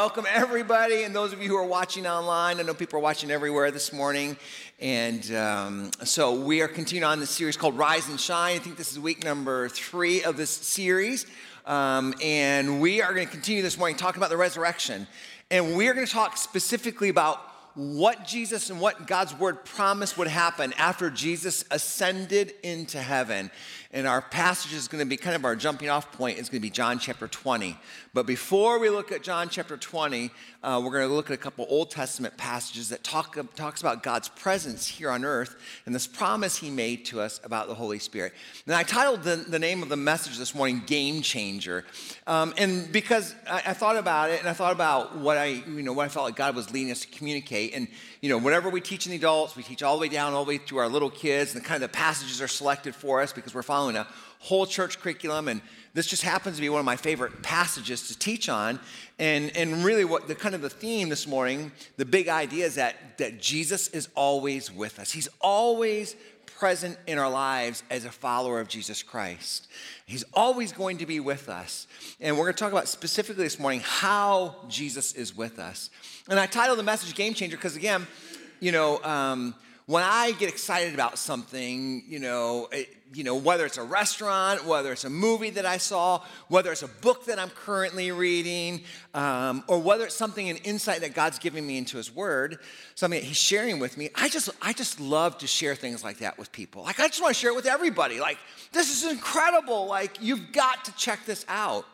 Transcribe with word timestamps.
welcome 0.00 0.26
everybody, 0.32 1.02
and 1.02 1.12
those 1.12 1.32
of 1.32 1.42
you 1.42 1.48
who 1.48 1.56
are 1.56 1.66
watching 1.66 2.06
online. 2.06 2.60
I 2.60 2.62
know 2.62 2.72
people 2.72 3.00
are 3.00 3.02
watching 3.02 3.32
everywhere 3.32 3.72
this 3.72 3.92
morning. 3.92 4.36
And 4.78 5.28
um, 5.34 5.90
so 6.04 6.34
we 6.40 6.62
are 6.62 6.68
continuing 6.68 7.02
on 7.02 7.18
this 7.18 7.30
series 7.30 7.56
called 7.56 7.76
Rise 7.76 8.08
and 8.08 8.18
Shine. 8.18 8.54
I 8.54 8.58
think 8.60 8.76
this 8.76 8.92
is 8.92 9.00
week 9.00 9.24
number 9.24 9.68
three 9.68 10.22
of 10.22 10.36
this 10.36 10.50
series. 10.50 11.26
Um, 11.66 12.14
and 12.22 12.80
we 12.80 13.02
are 13.02 13.12
going 13.12 13.26
to 13.26 13.32
continue 13.32 13.60
this 13.60 13.76
morning 13.76 13.96
talking 13.96 14.20
about 14.20 14.30
the 14.30 14.36
resurrection. 14.36 15.08
And 15.50 15.76
we 15.76 15.88
are 15.88 15.94
going 15.94 16.06
to 16.06 16.12
talk 16.12 16.36
specifically 16.36 17.08
about 17.08 17.40
what 17.74 18.24
Jesus 18.24 18.70
and 18.70 18.80
what 18.80 19.08
God's 19.08 19.36
word 19.36 19.64
promised 19.64 20.16
would 20.16 20.28
happen 20.28 20.72
after 20.74 21.10
Jesus 21.10 21.64
ascended 21.72 22.54
into 22.62 23.00
heaven. 23.00 23.50
And 23.90 24.06
our 24.06 24.20
passage 24.20 24.74
is 24.74 24.86
going 24.86 25.02
to 25.02 25.08
be 25.08 25.16
kind 25.16 25.34
of 25.34 25.46
our 25.46 25.56
jumping 25.56 25.88
off 25.88 26.12
point. 26.12 26.38
It's 26.38 26.50
going 26.50 26.60
to 26.60 26.66
be 26.66 26.70
John 26.70 26.98
chapter 26.98 27.26
20. 27.26 27.74
But 28.12 28.26
before 28.26 28.78
we 28.78 28.90
look 28.90 29.12
at 29.12 29.22
John 29.22 29.48
chapter 29.48 29.78
20, 29.78 30.30
uh, 30.62 30.82
we're 30.84 30.90
going 30.90 31.08
to 31.08 31.14
look 31.14 31.30
at 31.30 31.34
a 31.34 31.38
couple 31.38 31.66
Old 31.70 31.90
Testament 31.90 32.36
passages 32.36 32.90
that 32.90 33.02
talk 33.02 33.38
talks 33.54 33.80
about 33.80 34.02
God's 34.02 34.28
presence 34.28 34.86
here 34.86 35.10
on 35.10 35.24
earth 35.24 35.56
and 35.86 35.94
this 35.94 36.06
promise 36.06 36.58
He 36.58 36.68
made 36.68 37.06
to 37.06 37.20
us 37.22 37.40
about 37.44 37.68
the 37.68 37.74
Holy 37.74 37.98
Spirit. 37.98 38.34
And 38.66 38.74
I 38.74 38.82
titled 38.82 39.22
the, 39.22 39.36
the 39.36 39.58
name 39.58 39.82
of 39.82 39.88
the 39.88 39.96
message 39.96 40.36
this 40.36 40.54
morning 40.54 40.82
"Game 40.84 41.22
Changer," 41.22 41.84
um, 42.26 42.52
and 42.58 42.92
because 42.92 43.34
I, 43.48 43.62
I, 43.68 43.72
thought 43.72 43.96
about 43.96 44.30
it 44.30 44.40
and 44.40 44.48
I 44.48 44.52
thought 44.52 44.72
about 44.72 45.16
what 45.16 45.38
I 45.38 45.46
you 45.46 45.82
know 45.82 45.94
what 45.94 46.04
I 46.04 46.08
felt 46.08 46.26
like 46.26 46.36
God 46.36 46.54
was 46.54 46.70
leading 46.72 46.90
us 46.90 47.02
to 47.02 47.08
communicate. 47.08 47.74
And 47.74 47.88
you 48.20 48.28
know, 48.28 48.38
whenever 48.38 48.68
we 48.68 48.80
teach 48.80 49.06
in 49.06 49.10
the 49.10 49.16
adults, 49.16 49.56
we 49.56 49.62
teach 49.62 49.82
all 49.82 49.96
the 49.96 50.00
way 50.00 50.08
down, 50.08 50.32
all 50.32 50.44
the 50.44 50.48
way 50.48 50.58
to 50.58 50.78
our 50.78 50.88
little 50.88 51.10
kids, 51.10 51.54
and 51.54 51.62
the 51.62 51.66
kind 51.66 51.82
of 51.82 51.90
the 51.90 51.96
passages 51.96 52.42
are 52.42 52.48
selected 52.48 52.94
for 52.94 53.20
us 53.20 53.32
because 53.32 53.54
we're 53.54 53.62
following 53.62 53.96
a 53.96 54.06
whole 54.40 54.66
church 54.66 55.00
curriculum 55.00 55.48
and 55.48 55.60
this 55.94 56.06
just 56.06 56.22
happens 56.22 56.54
to 56.54 56.60
be 56.60 56.68
one 56.68 56.78
of 56.78 56.86
my 56.86 56.94
favorite 56.94 57.42
passages 57.42 58.06
to 58.06 58.16
teach 58.16 58.48
on. 58.48 58.78
And, 59.18 59.50
and 59.56 59.84
really, 59.84 60.04
what 60.04 60.28
the 60.28 60.34
kind 60.36 60.54
of 60.54 60.60
the 60.60 60.70
theme 60.70 61.08
this 61.08 61.26
morning, 61.26 61.72
the 61.96 62.04
big 62.04 62.28
idea 62.28 62.66
is 62.66 62.76
that, 62.76 63.18
that 63.18 63.40
Jesus 63.40 63.88
is 63.88 64.08
always 64.14 64.72
with 64.72 65.00
us. 65.00 65.10
He's 65.10 65.28
always 65.40 66.14
present 66.58 66.98
in 67.06 67.18
our 67.18 67.30
lives 67.30 67.84
as 67.88 68.04
a 68.04 68.10
follower 68.10 68.60
of 68.60 68.66
Jesus 68.66 69.02
Christ. 69.02 69.68
He's 70.06 70.24
always 70.34 70.72
going 70.72 70.98
to 70.98 71.06
be 71.06 71.20
with 71.20 71.48
us. 71.48 71.86
And 72.20 72.36
we're 72.36 72.46
going 72.46 72.54
to 72.54 72.58
talk 72.58 72.72
about 72.72 72.88
specifically 72.88 73.44
this 73.44 73.60
morning 73.60 73.80
how 73.84 74.56
Jesus 74.68 75.12
is 75.12 75.36
with 75.36 75.60
us. 75.60 75.88
And 76.28 76.38
I 76.38 76.46
titled 76.46 76.78
the 76.78 76.82
message 76.82 77.14
Game 77.14 77.32
Changer 77.32 77.56
because, 77.56 77.76
again, 77.76 78.08
you 78.58 78.72
know, 78.72 79.00
um, 79.04 79.54
when 79.88 80.02
I 80.02 80.32
get 80.32 80.50
excited 80.50 80.92
about 80.92 81.16
something, 81.16 82.04
you 82.06 82.18
know, 82.18 82.68
it, 82.70 82.94
you 83.14 83.24
know, 83.24 83.36
whether 83.36 83.64
it's 83.64 83.78
a 83.78 83.82
restaurant, 83.82 84.66
whether 84.66 84.92
it's 84.92 85.04
a 85.04 85.10
movie 85.10 85.48
that 85.48 85.64
I 85.64 85.78
saw, 85.78 86.22
whether 86.48 86.70
it's 86.70 86.82
a 86.82 86.88
book 86.88 87.24
that 87.24 87.38
I'm 87.38 87.48
currently 87.48 88.12
reading, 88.12 88.82
um, 89.14 89.64
or 89.66 89.78
whether 89.78 90.04
it's 90.04 90.14
something, 90.14 90.50
an 90.50 90.58
insight 90.58 91.00
that 91.00 91.14
God's 91.14 91.38
giving 91.38 91.66
me 91.66 91.78
into 91.78 91.96
His 91.96 92.14
Word, 92.14 92.58
something 92.96 93.18
that 93.18 93.26
He's 93.26 93.38
sharing 93.38 93.78
with 93.78 93.96
me, 93.96 94.10
I 94.14 94.28
just, 94.28 94.50
I 94.60 94.74
just 94.74 95.00
love 95.00 95.38
to 95.38 95.46
share 95.46 95.74
things 95.74 96.04
like 96.04 96.18
that 96.18 96.36
with 96.36 96.52
people. 96.52 96.82
Like, 96.82 97.00
I 97.00 97.08
just 97.08 97.22
want 97.22 97.34
to 97.34 97.40
share 97.40 97.52
it 97.52 97.56
with 97.56 97.66
everybody. 97.66 98.20
Like, 98.20 98.36
this 98.72 98.94
is 98.94 99.10
incredible. 99.10 99.86
Like, 99.86 100.18
you've 100.20 100.52
got 100.52 100.84
to 100.84 100.92
check 100.96 101.24
this 101.24 101.46
out. 101.48 101.86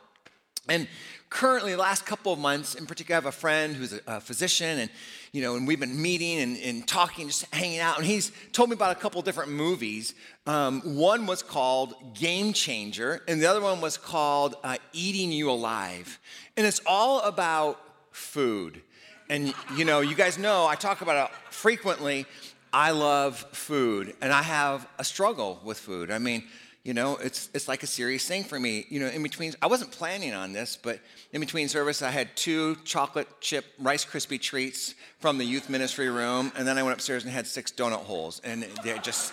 And 0.68 0.88
currently, 1.28 1.72
the 1.72 1.78
last 1.78 2.06
couple 2.06 2.32
of 2.32 2.38
months, 2.38 2.74
in 2.74 2.86
particular, 2.86 3.16
I 3.16 3.18
have 3.18 3.26
a 3.26 3.32
friend 3.32 3.76
who's 3.76 4.00
a, 4.06 4.20
physician, 4.20 4.78
and 4.78 4.90
you 5.32 5.42
know, 5.42 5.56
and 5.56 5.66
we've 5.66 5.80
been 5.80 6.00
meeting 6.00 6.38
and, 6.38 6.56
and 6.58 6.86
talking, 6.86 7.26
just 7.26 7.52
hanging 7.52 7.80
out. 7.80 7.98
And 7.98 8.06
he's 8.06 8.32
told 8.52 8.70
me 8.70 8.74
about 8.74 8.96
a 8.96 9.00
couple 9.00 9.20
different 9.20 9.50
movies. 9.50 10.14
Um, 10.46 10.80
one 10.96 11.26
was 11.26 11.42
called 11.42 12.14
Game 12.14 12.52
Changer, 12.52 13.22
and 13.28 13.42
the 13.42 13.46
other 13.46 13.60
one 13.60 13.80
was 13.80 13.98
called 13.98 14.54
uh, 14.62 14.76
Eating 14.92 15.32
You 15.32 15.50
Alive. 15.50 16.18
And 16.56 16.66
it's 16.66 16.80
all 16.86 17.20
about 17.22 17.80
food. 18.12 18.80
And 19.28 19.54
you 19.76 19.84
know, 19.84 20.00
you 20.00 20.14
guys 20.14 20.38
know 20.38 20.66
I 20.66 20.76
talk 20.76 21.00
about 21.00 21.30
it 21.30 21.36
frequently. 21.50 22.26
I 22.72 22.90
love 22.90 23.36
food, 23.52 24.16
and 24.20 24.32
I 24.32 24.42
have 24.42 24.86
a 24.98 25.04
struggle 25.04 25.60
with 25.62 25.78
food. 25.78 26.10
I 26.10 26.18
mean, 26.18 26.42
you 26.84 26.92
know, 26.92 27.16
it's, 27.16 27.48
it's 27.54 27.66
like 27.66 27.82
a 27.82 27.86
serious 27.86 28.26
thing 28.26 28.44
for 28.44 28.60
me. 28.60 28.86
You 28.90 29.00
know, 29.00 29.06
in 29.06 29.22
between, 29.22 29.54
I 29.62 29.66
wasn't 29.68 29.90
planning 29.90 30.34
on 30.34 30.52
this, 30.52 30.76
but 30.80 31.00
in 31.32 31.40
between 31.40 31.66
service, 31.68 32.02
I 32.02 32.10
had 32.10 32.36
two 32.36 32.76
chocolate 32.84 33.26
chip 33.40 33.64
Rice 33.78 34.04
Krispie 34.04 34.40
treats 34.40 34.94
from 35.18 35.38
the 35.38 35.46
youth 35.46 35.70
ministry 35.70 36.10
room, 36.10 36.52
and 36.56 36.68
then 36.68 36.76
I 36.76 36.82
went 36.82 36.92
upstairs 36.92 37.24
and 37.24 37.32
had 37.32 37.46
six 37.46 37.72
donut 37.72 38.04
holes. 38.04 38.42
And 38.44 38.64
they're 38.84 38.98
just, 38.98 39.32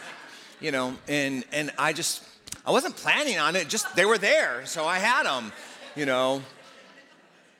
you 0.61 0.71
know, 0.71 0.95
and, 1.09 1.43
and 1.51 1.71
I 1.77 1.91
just, 1.91 2.23
I 2.65 2.71
wasn't 2.71 2.95
planning 2.95 3.37
on 3.37 3.57
it, 3.57 3.67
just 3.67 3.97
they 3.97 4.05
were 4.05 4.17
there, 4.17 4.65
so 4.65 4.85
I 4.85 4.99
had 4.99 5.25
them, 5.25 5.51
you 5.97 6.05
know. 6.05 6.41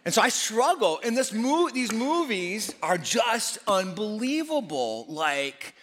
And 0.05 0.13
so 0.13 0.21
I 0.21 0.29
struggle, 0.29 1.01
and 1.03 1.17
this 1.17 1.33
mo- 1.33 1.69
these 1.69 1.91
movies 1.91 2.73
are 2.81 2.97
just 2.97 3.59
unbelievable. 3.67 5.05
Like, 5.09 5.75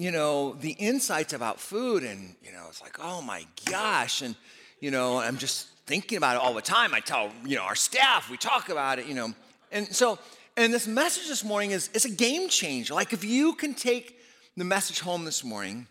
you 0.00 0.10
know, 0.10 0.54
the 0.54 0.70
insights 0.70 1.34
about 1.34 1.60
food, 1.60 2.04
and, 2.04 2.34
you 2.42 2.52
know, 2.52 2.64
it's 2.70 2.80
like, 2.80 2.96
oh 3.02 3.20
my 3.20 3.44
gosh. 3.66 4.22
And, 4.22 4.34
you 4.80 4.90
know, 4.90 5.18
I'm 5.18 5.36
just 5.36 5.68
thinking 5.84 6.16
about 6.16 6.36
it 6.36 6.40
all 6.40 6.54
the 6.54 6.62
time. 6.62 6.94
I 6.94 7.00
tell, 7.00 7.30
you 7.44 7.56
know, 7.56 7.64
our 7.64 7.74
staff, 7.74 8.30
we 8.30 8.38
talk 8.38 8.70
about 8.70 8.98
it, 8.98 9.04
you 9.04 9.12
know. 9.12 9.34
And 9.70 9.94
so, 9.94 10.18
and 10.56 10.72
this 10.72 10.86
message 10.86 11.28
this 11.28 11.44
morning 11.44 11.72
is 11.72 11.90
it's 11.92 12.06
a 12.06 12.10
game 12.10 12.48
changer. 12.48 12.94
Like 12.94 13.12
if 13.12 13.24
you 13.24 13.52
can 13.52 13.74
take 13.74 14.18
the 14.56 14.64
message 14.64 15.00
home 15.00 15.26
this 15.26 15.44
morning, 15.44 15.86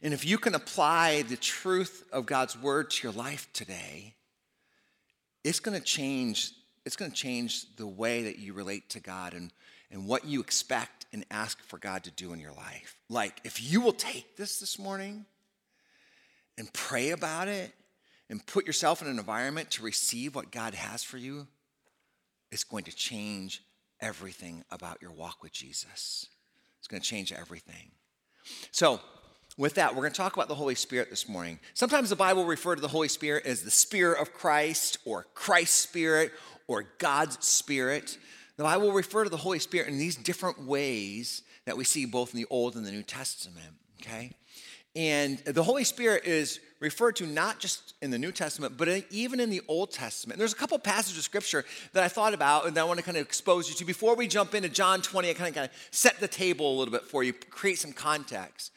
and 0.00 0.14
if 0.14 0.24
you 0.24 0.38
can 0.38 0.54
apply 0.54 1.20
the 1.20 1.36
truth 1.36 2.02
of 2.12 2.24
God's 2.24 2.56
word 2.56 2.88
to 2.92 3.08
your 3.08 3.12
life 3.12 3.46
today, 3.52 4.14
it's 5.44 5.60
to 5.60 5.78
change 5.80 6.52
it's 6.86 6.96
to 6.96 7.10
change 7.10 7.76
the 7.76 7.86
way 7.86 8.22
that 8.22 8.38
you 8.38 8.54
relate 8.54 8.88
to 8.90 9.00
God 9.00 9.34
and, 9.34 9.52
and 9.90 10.06
what 10.06 10.24
you 10.24 10.40
expect 10.40 11.05
and 11.16 11.24
ask 11.30 11.62
for 11.62 11.78
God 11.78 12.04
to 12.04 12.10
do 12.10 12.34
in 12.34 12.38
your 12.38 12.52
life. 12.52 12.96
Like, 13.08 13.40
if 13.42 13.72
you 13.72 13.80
will 13.80 13.94
take 13.94 14.36
this 14.36 14.60
this 14.60 14.78
morning 14.78 15.24
and 16.58 16.70
pray 16.74 17.10
about 17.10 17.48
it 17.48 17.72
and 18.28 18.44
put 18.46 18.66
yourself 18.66 19.00
in 19.00 19.08
an 19.08 19.18
environment 19.18 19.70
to 19.72 19.82
receive 19.82 20.34
what 20.34 20.52
God 20.52 20.74
has 20.74 21.02
for 21.02 21.16
you, 21.16 21.46
it's 22.52 22.64
going 22.64 22.84
to 22.84 22.94
change 22.94 23.62
everything 24.00 24.62
about 24.70 25.00
your 25.00 25.10
walk 25.10 25.42
with 25.42 25.52
Jesus. 25.52 26.26
It's 26.78 26.86
going 26.86 27.00
to 27.00 27.08
change 27.08 27.32
everything. 27.32 27.90
So, 28.70 29.00
with 29.56 29.74
that, 29.74 29.94
we're 29.94 30.02
going 30.02 30.12
to 30.12 30.18
talk 30.18 30.36
about 30.36 30.48
the 30.48 30.54
Holy 30.54 30.74
Spirit 30.74 31.08
this 31.08 31.30
morning. 31.30 31.58
Sometimes 31.72 32.10
the 32.10 32.16
Bible 32.16 32.44
refers 32.44 32.76
to 32.76 32.82
the 32.82 32.88
Holy 32.88 33.08
Spirit 33.08 33.46
as 33.46 33.62
the 33.62 33.70
Spirit 33.70 34.20
of 34.20 34.34
Christ 34.34 34.98
or 35.06 35.24
Christ's 35.32 35.76
Spirit 35.76 36.30
or 36.68 36.84
God's 36.98 37.42
Spirit. 37.44 38.18
The 38.56 38.62
Bible 38.62 38.86
will 38.86 38.94
refer 38.94 39.24
to 39.24 39.30
the 39.30 39.36
Holy 39.36 39.58
Spirit 39.58 39.88
in 39.88 39.98
these 39.98 40.16
different 40.16 40.62
ways 40.62 41.42
that 41.66 41.76
we 41.76 41.84
see 41.84 42.06
both 42.06 42.32
in 42.32 42.40
the 42.40 42.46
Old 42.48 42.76
and 42.76 42.86
the 42.86 42.90
New 42.90 43.02
Testament, 43.02 43.74
okay? 44.00 44.32
And 44.94 45.38
the 45.40 45.62
Holy 45.62 45.84
Spirit 45.84 46.24
is 46.24 46.58
referred 46.80 47.16
to 47.16 47.26
not 47.26 47.60
just 47.60 47.92
in 48.00 48.10
the 48.10 48.18
New 48.18 48.32
Testament, 48.32 48.78
but 48.78 48.88
even 49.10 49.40
in 49.40 49.50
the 49.50 49.60
Old 49.68 49.90
Testament. 49.90 50.38
There's 50.38 50.54
a 50.54 50.56
couple 50.56 50.78
passages 50.78 51.18
of 51.18 51.24
scripture 51.24 51.66
that 51.92 52.02
I 52.02 52.08
thought 52.08 52.32
about 52.32 52.66
and 52.66 52.74
that 52.76 52.80
I 52.80 52.84
want 52.84 52.98
to 52.98 53.04
kind 53.04 53.18
of 53.18 53.22
expose 53.22 53.68
you 53.68 53.74
to. 53.74 53.84
Before 53.84 54.14
we 54.14 54.26
jump 54.26 54.54
into 54.54 54.70
John 54.70 55.02
20, 55.02 55.28
I 55.28 55.34
kind 55.34 55.48
of, 55.48 55.54
kind 55.54 55.70
of 55.70 55.76
set 55.90 56.18
the 56.18 56.28
table 56.28 56.74
a 56.74 56.76
little 56.78 56.92
bit 56.92 57.02
for 57.04 57.22
you, 57.22 57.34
create 57.34 57.78
some 57.78 57.92
context. 57.92 58.72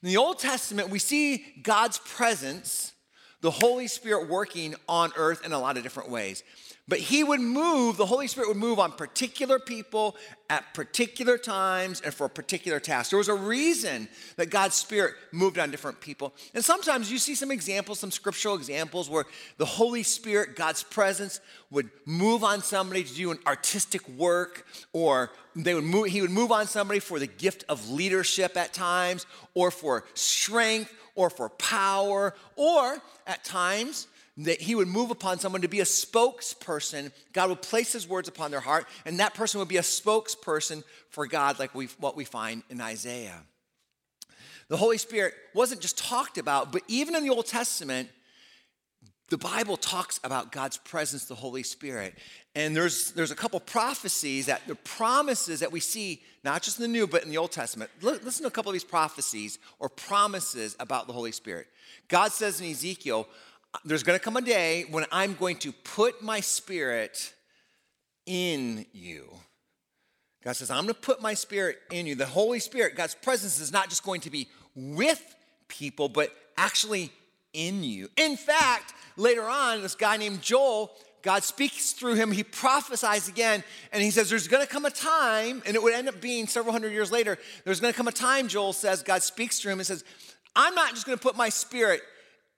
In 0.00 0.08
the 0.08 0.16
Old 0.16 0.38
Testament, 0.38 0.90
we 0.90 1.00
see 1.00 1.44
God's 1.62 1.98
presence, 1.98 2.92
the 3.40 3.50
Holy 3.50 3.88
Spirit 3.88 4.28
working 4.28 4.76
on 4.88 5.12
earth 5.16 5.44
in 5.44 5.52
a 5.52 5.58
lot 5.58 5.76
of 5.76 5.82
different 5.82 6.08
ways. 6.08 6.44
But 6.86 6.98
he 6.98 7.24
would 7.24 7.40
move, 7.40 7.96
the 7.96 8.04
Holy 8.04 8.28
Spirit 8.28 8.48
would 8.48 8.58
move 8.58 8.78
on 8.78 8.92
particular 8.92 9.58
people 9.58 10.16
at 10.50 10.74
particular 10.74 11.38
times 11.38 12.02
and 12.02 12.12
for 12.12 12.28
particular 12.28 12.78
task. 12.78 13.08
There 13.08 13.16
was 13.16 13.28
a 13.28 13.34
reason 13.34 14.06
that 14.36 14.50
God's 14.50 14.74
Spirit 14.74 15.14
moved 15.32 15.58
on 15.58 15.70
different 15.70 16.02
people. 16.02 16.34
And 16.52 16.62
sometimes 16.62 17.10
you 17.10 17.16
see 17.16 17.34
some 17.34 17.50
examples, 17.50 18.00
some 18.00 18.10
scriptural 18.10 18.54
examples 18.54 19.08
where 19.08 19.24
the 19.56 19.64
Holy 19.64 20.02
Spirit, 20.02 20.56
God's 20.56 20.82
presence, 20.82 21.40
would 21.70 21.88
move 22.04 22.44
on 22.44 22.60
somebody 22.60 23.02
to 23.02 23.14
do 23.14 23.30
an 23.30 23.38
artistic 23.46 24.06
work, 24.10 24.66
or 24.92 25.30
they 25.56 25.72
would 25.72 25.84
move, 25.84 26.08
he 26.08 26.20
would 26.20 26.30
move 26.30 26.52
on 26.52 26.66
somebody 26.66 27.00
for 27.00 27.18
the 27.18 27.26
gift 27.26 27.64
of 27.70 27.88
leadership 27.88 28.58
at 28.58 28.74
times, 28.74 29.24
or 29.54 29.70
for 29.70 30.04
strength, 30.12 30.92
or 31.14 31.30
for 31.30 31.48
power, 31.48 32.34
or 32.56 32.98
at 33.26 33.42
times 33.42 34.06
that 34.36 34.60
he 34.60 34.74
would 34.74 34.88
move 34.88 35.10
upon 35.10 35.38
someone 35.38 35.62
to 35.62 35.68
be 35.68 35.80
a 35.80 35.84
spokesperson. 35.84 37.12
God 37.32 37.50
would 37.50 37.62
place 37.62 37.92
his 37.92 38.08
words 38.08 38.28
upon 38.28 38.50
their 38.50 38.60
heart, 38.60 38.86
and 39.04 39.20
that 39.20 39.34
person 39.34 39.60
would 39.60 39.68
be 39.68 39.76
a 39.76 39.82
spokesperson 39.82 40.82
for 41.10 41.26
God, 41.26 41.58
like 41.58 41.74
we, 41.74 41.86
what 41.98 42.16
we 42.16 42.24
find 42.24 42.62
in 42.68 42.80
Isaiah. 42.80 43.42
The 44.68 44.76
Holy 44.76 44.98
Spirit 44.98 45.34
wasn't 45.54 45.80
just 45.80 45.98
talked 45.98 46.38
about, 46.38 46.72
but 46.72 46.82
even 46.88 47.14
in 47.14 47.22
the 47.22 47.30
Old 47.30 47.46
Testament, 47.46 48.08
the 49.28 49.38
Bible 49.38 49.76
talks 49.76 50.20
about 50.22 50.52
God's 50.52 50.76
presence, 50.78 51.26
the 51.26 51.34
Holy 51.34 51.62
Spirit. 51.62 52.14
And 52.54 52.76
there's, 52.76 53.12
there's 53.12 53.30
a 53.30 53.36
couple 53.36 53.58
prophecies 53.60 54.46
that 54.46 54.66
the 54.66 54.74
promises 54.74 55.60
that 55.60 55.72
we 55.72 55.80
see, 55.80 56.22
not 56.44 56.62
just 56.62 56.78
in 56.78 56.82
the 56.82 56.88
New, 56.88 57.06
but 57.06 57.22
in 57.24 57.30
the 57.30 57.38
Old 57.38 57.50
Testament. 57.50 57.90
Listen 58.02 58.42
to 58.42 58.48
a 58.48 58.50
couple 58.50 58.70
of 58.70 58.74
these 58.74 58.84
prophecies 58.84 59.58
or 59.78 59.88
promises 59.88 60.76
about 60.78 61.06
the 61.06 61.12
Holy 61.12 61.32
Spirit. 61.32 61.66
God 62.08 62.32
says 62.32 62.60
in 62.60 62.70
Ezekiel, 62.70 63.26
there's 63.84 64.02
going 64.02 64.18
to 64.18 64.24
come 64.24 64.36
a 64.36 64.42
day 64.42 64.84
when 64.90 65.04
I'm 65.10 65.34
going 65.34 65.56
to 65.58 65.72
put 65.72 66.22
my 66.22 66.40
spirit 66.40 67.32
in 68.26 68.86
you. 68.92 69.28
God 70.44 70.56
says, 70.56 70.70
I'm 70.70 70.84
going 70.84 70.94
to 70.94 71.00
put 71.00 71.22
my 71.22 71.34
spirit 71.34 71.78
in 71.90 72.06
you. 72.06 72.14
The 72.14 72.26
Holy 72.26 72.60
Spirit, 72.60 72.96
God's 72.96 73.14
presence 73.14 73.58
is 73.58 73.72
not 73.72 73.88
just 73.88 74.04
going 74.04 74.20
to 74.22 74.30
be 74.30 74.48
with 74.74 75.22
people, 75.68 76.08
but 76.08 76.30
actually 76.56 77.10
in 77.54 77.82
you. 77.82 78.08
In 78.16 78.36
fact, 78.36 78.92
later 79.16 79.44
on, 79.44 79.82
this 79.82 79.94
guy 79.94 80.18
named 80.18 80.42
Joel, 80.42 80.90
God 81.22 81.42
speaks 81.42 81.92
through 81.92 82.16
him. 82.16 82.30
He 82.30 82.44
prophesies 82.44 83.28
again, 83.28 83.64
and 83.90 84.02
he 84.02 84.10
says, 84.10 84.28
There's 84.28 84.48
going 84.48 84.64
to 84.64 84.70
come 84.70 84.84
a 84.84 84.90
time, 84.90 85.62
and 85.64 85.74
it 85.74 85.82
would 85.82 85.94
end 85.94 86.08
up 86.08 86.20
being 86.20 86.46
several 86.46 86.72
hundred 86.72 86.92
years 86.92 87.10
later. 87.10 87.38
There's 87.64 87.80
going 87.80 87.92
to 87.92 87.96
come 87.96 88.08
a 88.08 88.12
time, 88.12 88.48
Joel 88.48 88.74
says, 88.74 89.02
God 89.02 89.22
speaks 89.22 89.58
through 89.58 89.72
him 89.72 89.78
and 89.78 89.86
says, 89.86 90.04
I'm 90.54 90.74
not 90.74 90.90
just 90.90 91.06
going 91.06 91.16
to 91.16 91.22
put 91.22 91.36
my 91.36 91.48
spirit 91.48 92.02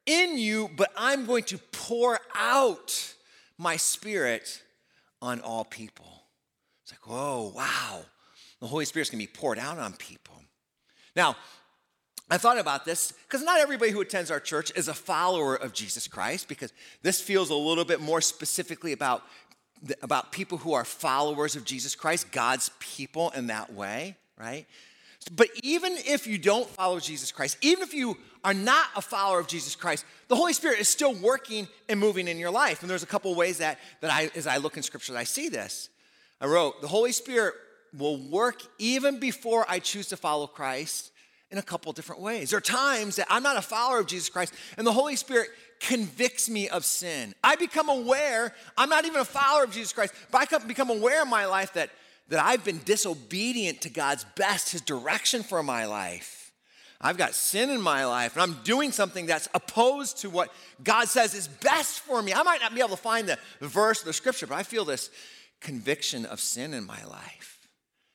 in 0.06 0.38
you, 0.38 0.70
but 0.76 0.92
I'm 0.96 1.26
going 1.26 1.44
to 1.44 1.58
pour 1.58 2.18
out 2.34 3.14
my 3.58 3.76
spirit 3.76 4.62
on 5.20 5.40
all 5.40 5.64
people. 5.64 6.22
It's 6.82 6.92
like, 6.92 7.06
whoa, 7.06 7.52
wow. 7.54 8.02
The 8.60 8.66
Holy 8.66 8.84
Spirit's 8.84 9.10
gonna 9.10 9.22
be 9.22 9.26
poured 9.26 9.58
out 9.58 9.78
on 9.78 9.92
people. 9.94 10.34
Now, 11.14 11.36
I 12.30 12.38
thought 12.38 12.58
about 12.58 12.84
this 12.84 13.12
because 13.12 13.42
not 13.42 13.60
everybody 13.60 13.92
who 13.92 14.00
attends 14.00 14.30
our 14.30 14.40
church 14.40 14.72
is 14.74 14.88
a 14.88 14.94
follower 14.94 15.54
of 15.54 15.72
Jesus 15.72 16.08
Christ, 16.08 16.48
because 16.48 16.72
this 17.02 17.20
feels 17.20 17.50
a 17.50 17.54
little 17.54 17.84
bit 17.84 18.00
more 18.00 18.20
specifically 18.20 18.92
about, 18.92 19.22
about 20.02 20.32
people 20.32 20.58
who 20.58 20.72
are 20.72 20.84
followers 20.84 21.54
of 21.54 21.64
Jesus 21.64 21.94
Christ, 21.94 22.32
God's 22.32 22.70
people 22.80 23.30
in 23.30 23.46
that 23.48 23.72
way, 23.72 24.16
right? 24.38 24.66
But 25.34 25.48
even 25.62 25.94
if 25.96 26.26
you 26.26 26.38
don't 26.38 26.68
follow 26.68 27.00
Jesus 27.00 27.32
Christ, 27.32 27.58
even 27.60 27.82
if 27.82 27.92
you 27.92 28.16
are 28.44 28.54
not 28.54 28.86
a 28.94 29.02
follower 29.02 29.40
of 29.40 29.48
Jesus 29.48 29.74
Christ, 29.74 30.04
the 30.28 30.36
Holy 30.36 30.52
Spirit 30.52 30.78
is 30.78 30.88
still 30.88 31.14
working 31.14 31.66
and 31.88 31.98
moving 31.98 32.28
in 32.28 32.38
your 32.38 32.50
life. 32.50 32.82
And 32.82 32.90
there's 32.90 33.02
a 33.02 33.06
couple 33.06 33.34
ways 33.34 33.58
that, 33.58 33.78
that 34.00 34.12
I, 34.12 34.30
as 34.36 34.46
I 34.46 34.58
look 34.58 34.76
in 34.76 34.84
scripture, 34.84 35.16
I 35.16 35.24
see 35.24 35.48
this. 35.48 35.88
I 36.40 36.46
wrote, 36.46 36.80
the 36.80 36.88
Holy 36.88 37.12
Spirit 37.12 37.54
will 37.96 38.18
work 38.18 38.62
even 38.78 39.18
before 39.18 39.64
I 39.68 39.78
choose 39.78 40.08
to 40.08 40.16
follow 40.16 40.46
Christ 40.46 41.10
in 41.50 41.58
a 41.58 41.62
couple 41.62 41.92
different 41.92 42.22
ways. 42.22 42.50
There 42.50 42.58
are 42.58 42.60
times 42.60 43.16
that 43.16 43.26
I'm 43.30 43.42
not 43.42 43.56
a 43.56 43.62
follower 43.62 44.00
of 44.00 44.06
Jesus 44.06 44.28
Christ, 44.28 44.52
and 44.76 44.86
the 44.86 44.92
Holy 44.92 45.16
Spirit 45.16 45.48
convicts 45.80 46.48
me 46.48 46.68
of 46.68 46.84
sin. 46.84 47.34
I 47.42 47.56
become 47.56 47.88
aware, 47.88 48.54
I'm 48.76 48.88
not 48.88 49.04
even 49.04 49.20
a 49.20 49.24
follower 49.24 49.64
of 49.64 49.70
Jesus 49.70 49.92
Christ, 49.92 50.14
but 50.30 50.52
I 50.52 50.58
become 50.66 50.90
aware 50.90 51.22
in 51.22 51.28
my 51.28 51.46
life 51.46 51.72
that, 51.74 51.90
that 52.28 52.44
I've 52.44 52.64
been 52.64 52.80
disobedient 52.84 53.82
to 53.82 53.90
God's 53.90 54.24
best, 54.36 54.72
His 54.72 54.80
direction 54.80 55.42
for 55.42 55.62
my 55.62 55.86
life. 55.86 56.52
I've 57.00 57.18
got 57.18 57.34
sin 57.34 57.70
in 57.70 57.80
my 57.80 58.06
life, 58.06 58.34
and 58.34 58.42
I'm 58.42 58.62
doing 58.62 58.90
something 58.90 59.26
that's 59.26 59.48
opposed 59.54 60.18
to 60.18 60.30
what 60.30 60.52
God 60.82 61.08
says 61.08 61.34
is 61.34 61.46
best 61.46 62.00
for 62.00 62.22
me. 62.22 62.32
I 62.32 62.42
might 62.42 62.60
not 62.60 62.74
be 62.74 62.80
able 62.80 62.90
to 62.90 62.96
find 62.96 63.28
the 63.28 63.38
verse 63.60 64.02
the 64.02 64.12
scripture, 64.12 64.46
but 64.46 64.56
I 64.56 64.62
feel 64.62 64.84
this 64.84 65.10
conviction 65.60 66.24
of 66.24 66.40
sin 66.40 66.72
in 66.72 66.84
my 66.84 67.04
life. 67.04 67.55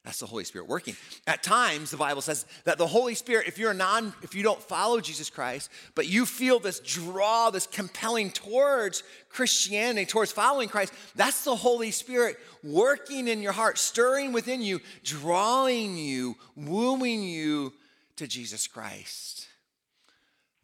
That's 0.03 0.19
the 0.19 0.25
Holy 0.25 0.43
Spirit 0.43 0.67
working. 0.67 0.95
At 1.27 1.43
times, 1.43 1.91
the 1.91 1.97
Bible 1.97 2.23
says 2.23 2.45
that 2.63 2.79
the 2.79 2.87
Holy 2.87 3.13
Spirit, 3.13 3.47
if 3.47 3.59
you're 3.59 3.71
a 3.71 3.75
non, 3.75 4.13
if 4.23 4.33
you 4.33 4.41
don't 4.41 4.61
follow 4.61 4.99
Jesus 4.99 5.29
Christ, 5.29 5.69
but 5.93 6.07
you 6.07 6.25
feel 6.25 6.59
this 6.59 6.79
draw, 6.79 7.51
this 7.51 7.67
compelling 7.67 8.31
towards 8.31 9.03
Christianity, 9.29 10.07
towards 10.07 10.31
following 10.31 10.69
Christ, 10.69 10.91
that's 11.15 11.43
the 11.43 11.55
Holy 11.55 11.91
Spirit 11.91 12.37
working 12.63 13.27
in 13.27 13.43
your 13.43 13.51
heart, 13.51 13.77
stirring 13.77 14.33
within 14.33 14.63
you, 14.63 14.79
drawing 15.03 15.95
you, 15.95 16.35
wooing 16.55 17.21
you 17.21 17.71
to 18.15 18.25
Jesus 18.25 18.65
Christ. 18.65 19.47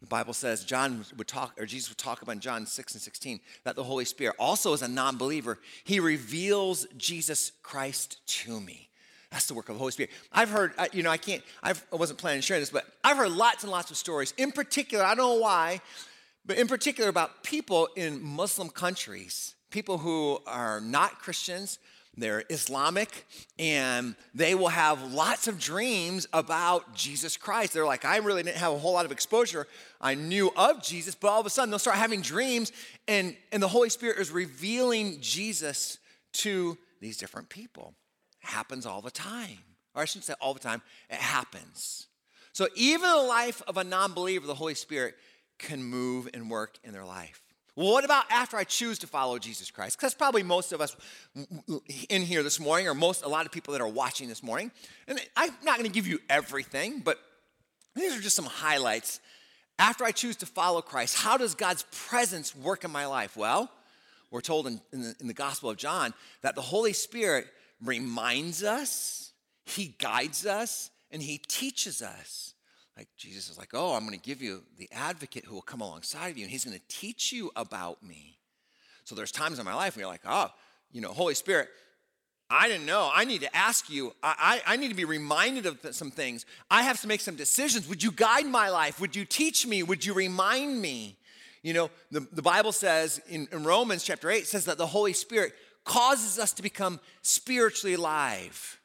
The 0.00 0.06
Bible 0.08 0.32
says 0.32 0.64
John 0.64 1.04
would 1.16 1.28
talk, 1.28 1.60
or 1.60 1.66
Jesus 1.66 1.90
would 1.90 1.98
talk 1.98 2.22
about 2.22 2.32
in 2.32 2.40
John 2.40 2.66
6 2.66 2.94
and 2.94 3.02
16, 3.02 3.38
that 3.62 3.76
the 3.76 3.84
Holy 3.84 4.04
Spirit 4.04 4.34
also 4.38 4.72
as 4.72 4.82
a 4.82 4.88
non 4.88 5.16
believer, 5.16 5.60
he 5.84 6.00
reveals 6.00 6.88
Jesus 6.96 7.52
Christ 7.62 8.18
to 8.44 8.60
me. 8.60 8.87
That's 9.30 9.46
the 9.46 9.54
work 9.54 9.68
of 9.68 9.74
the 9.74 9.78
Holy 9.78 9.92
Spirit. 9.92 10.10
I've 10.32 10.48
heard, 10.48 10.72
you 10.92 11.02
know, 11.02 11.10
I 11.10 11.18
can't, 11.18 11.42
I've, 11.62 11.84
I 11.92 11.96
wasn't 11.96 12.18
planning 12.18 12.40
to 12.40 12.46
share 12.46 12.58
this, 12.60 12.70
but 12.70 12.86
I've 13.04 13.16
heard 13.16 13.30
lots 13.32 13.62
and 13.62 13.70
lots 13.70 13.90
of 13.90 13.96
stories. 13.96 14.32
In 14.38 14.52
particular, 14.52 15.04
I 15.04 15.14
don't 15.14 15.18
know 15.18 15.34
why, 15.34 15.80
but 16.46 16.56
in 16.56 16.66
particular 16.66 17.10
about 17.10 17.42
people 17.42 17.88
in 17.94 18.22
Muslim 18.22 18.70
countries, 18.70 19.54
people 19.70 19.98
who 19.98 20.38
are 20.46 20.80
not 20.80 21.18
Christians, 21.18 21.78
they're 22.16 22.42
Islamic, 22.48 23.26
and 23.58 24.16
they 24.34 24.54
will 24.54 24.68
have 24.68 25.12
lots 25.12 25.46
of 25.46 25.60
dreams 25.60 26.26
about 26.32 26.94
Jesus 26.94 27.36
Christ. 27.36 27.74
They're 27.74 27.86
like, 27.86 28.04
I 28.04 28.16
really 28.16 28.42
didn't 28.42 28.56
have 28.56 28.72
a 28.72 28.78
whole 28.78 28.94
lot 28.94 29.04
of 29.04 29.12
exposure. 29.12 29.68
I 30.00 30.14
knew 30.14 30.52
of 30.56 30.82
Jesus, 30.82 31.14
but 31.14 31.28
all 31.28 31.38
of 31.38 31.46
a 31.46 31.50
sudden 31.50 31.70
they'll 31.70 31.78
start 31.78 31.96
having 31.96 32.22
dreams, 32.22 32.72
and, 33.06 33.36
and 33.52 33.62
the 33.62 33.68
Holy 33.68 33.90
Spirit 33.90 34.18
is 34.18 34.30
revealing 34.30 35.20
Jesus 35.20 35.98
to 36.32 36.76
these 37.00 37.18
different 37.18 37.50
people. 37.50 37.94
Happens 38.48 38.86
all 38.86 39.02
the 39.02 39.10
time. 39.10 39.58
Or 39.94 40.00
I 40.00 40.04
shouldn't 40.06 40.24
say 40.24 40.32
all 40.40 40.54
the 40.54 40.60
time, 40.60 40.80
it 41.10 41.16
happens. 41.16 42.06
So 42.52 42.66
even 42.74 43.10
the 43.10 43.16
life 43.16 43.60
of 43.68 43.76
a 43.76 43.84
non 43.84 44.14
believer, 44.14 44.46
the 44.46 44.54
Holy 44.54 44.74
Spirit 44.74 45.16
can 45.58 45.82
move 45.82 46.30
and 46.32 46.50
work 46.50 46.78
in 46.82 46.94
their 46.94 47.04
life. 47.04 47.42
Well, 47.76 47.92
what 47.92 48.06
about 48.06 48.24
after 48.30 48.56
I 48.56 48.64
choose 48.64 48.98
to 49.00 49.06
follow 49.06 49.38
Jesus 49.38 49.70
Christ? 49.70 49.98
Because 49.98 50.12
that's 50.12 50.18
probably 50.18 50.42
most 50.42 50.72
of 50.72 50.80
us 50.80 50.96
in 52.08 52.22
here 52.22 52.42
this 52.42 52.58
morning, 52.58 52.88
or 52.88 52.94
most 52.94 53.22
a 53.22 53.28
lot 53.28 53.44
of 53.44 53.52
people 53.52 53.72
that 53.72 53.82
are 53.82 53.88
watching 53.88 54.28
this 54.28 54.42
morning. 54.42 54.70
And 55.06 55.20
I'm 55.36 55.50
not 55.62 55.78
going 55.78 55.88
to 55.88 55.94
give 55.94 56.06
you 56.06 56.18
everything, 56.30 57.00
but 57.04 57.18
these 57.94 58.16
are 58.16 58.20
just 58.20 58.34
some 58.34 58.46
highlights. 58.46 59.20
After 59.78 60.04
I 60.04 60.10
choose 60.10 60.36
to 60.36 60.46
follow 60.46 60.80
Christ, 60.80 61.18
how 61.18 61.36
does 61.36 61.54
God's 61.54 61.84
presence 61.92 62.56
work 62.56 62.82
in 62.82 62.90
my 62.90 63.04
life? 63.04 63.36
Well, 63.36 63.70
we're 64.30 64.40
told 64.40 64.66
in, 64.66 64.80
in, 64.92 65.02
the, 65.02 65.14
in 65.20 65.26
the 65.26 65.34
Gospel 65.34 65.68
of 65.68 65.76
John 65.76 66.14
that 66.40 66.54
the 66.54 66.62
Holy 66.62 66.92
Spirit 66.94 67.46
reminds 67.84 68.62
us, 68.62 69.32
He 69.64 69.94
guides 69.98 70.46
us, 70.46 70.90
and 71.10 71.22
He 71.22 71.38
teaches 71.38 72.02
us. 72.02 72.54
Like 72.98 73.08
Jesus 73.16 73.48
is 73.48 73.56
like, 73.56 73.70
oh, 73.74 73.94
I'm 73.94 74.04
going 74.04 74.18
to 74.18 74.24
give 74.24 74.42
you 74.42 74.64
the 74.76 74.88
advocate 74.90 75.44
who 75.44 75.54
will 75.54 75.62
come 75.62 75.80
alongside 75.80 76.30
of 76.30 76.36
you, 76.36 76.42
and 76.42 76.50
he's 76.50 76.64
going 76.64 76.76
to 76.76 76.82
teach 76.88 77.32
you 77.32 77.52
about 77.54 78.02
me. 78.02 78.38
So 79.04 79.14
there's 79.14 79.30
times 79.30 79.60
in 79.60 79.64
my 79.64 79.74
life 79.74 79.94
where 79.94 80.02
you're 80.02 80.10
like, 80.10 80.22
oh, 80.26 80.50
you 80.90 81.00
know, 81.00 81.10
Holy 81.10 81.34
Spirit, 81.34 81.68
I 82.50 82.66
didn't 82.66 82.86
know. 82.86 83.08
I 83.14 83.24
need 83.24 83.42
to 83.42 83.56
ask 83.56 83.88
you. 83.88 84.14
I, 84.20 84.60
I, 84.66 84.74
I, 84.74 84.76
need 84.76 84.88
to 84.88 84.96
be 84.96 85.04
reminded 85.04 85.66
of 85.66 85.78
some 85.92 86.10
things. 86.10 86.44
I 86.70 86.82
have 86.82 87.00
to 87.02 87.06
make 87.06 87.20
some 87.20 87.36
decisions. 87.36 87.88
Would 87.88 88.02
you 88.02 88.10
guide 88.10 88.46
my 88.46 88.68
life? 88.70 89.00
Would 89.00 89.14
you 89.14 89.24
teach 89.24 89.64
me? 89.64 89.84
Would 89.84 90.04
you 90.04 90.12
remind 90.12 90.80
me? 90.80 91.16
You 91.62 91.74
know, 91.74 91.90
the, 92.10 92.26
the 92.32 92.42
Bible 92.42 92.72
says 92.72 93.20
in, 93.28 93.46
in 93.52 93.62
Romans 93.62 94.02
chapter 94.02 94.28
8 94.30 94.46
says 94.46 94.64
that 94.64 94.78
the 94.78 94.86
Holy 94.86 95.12
Spirit 95.12 95.52
causes 95.88 96.38
us 96.38 96.52
to 96.52 96.62
become 96.62 97.00
spiritually 97.22 97.94
alive. 97.94 98.78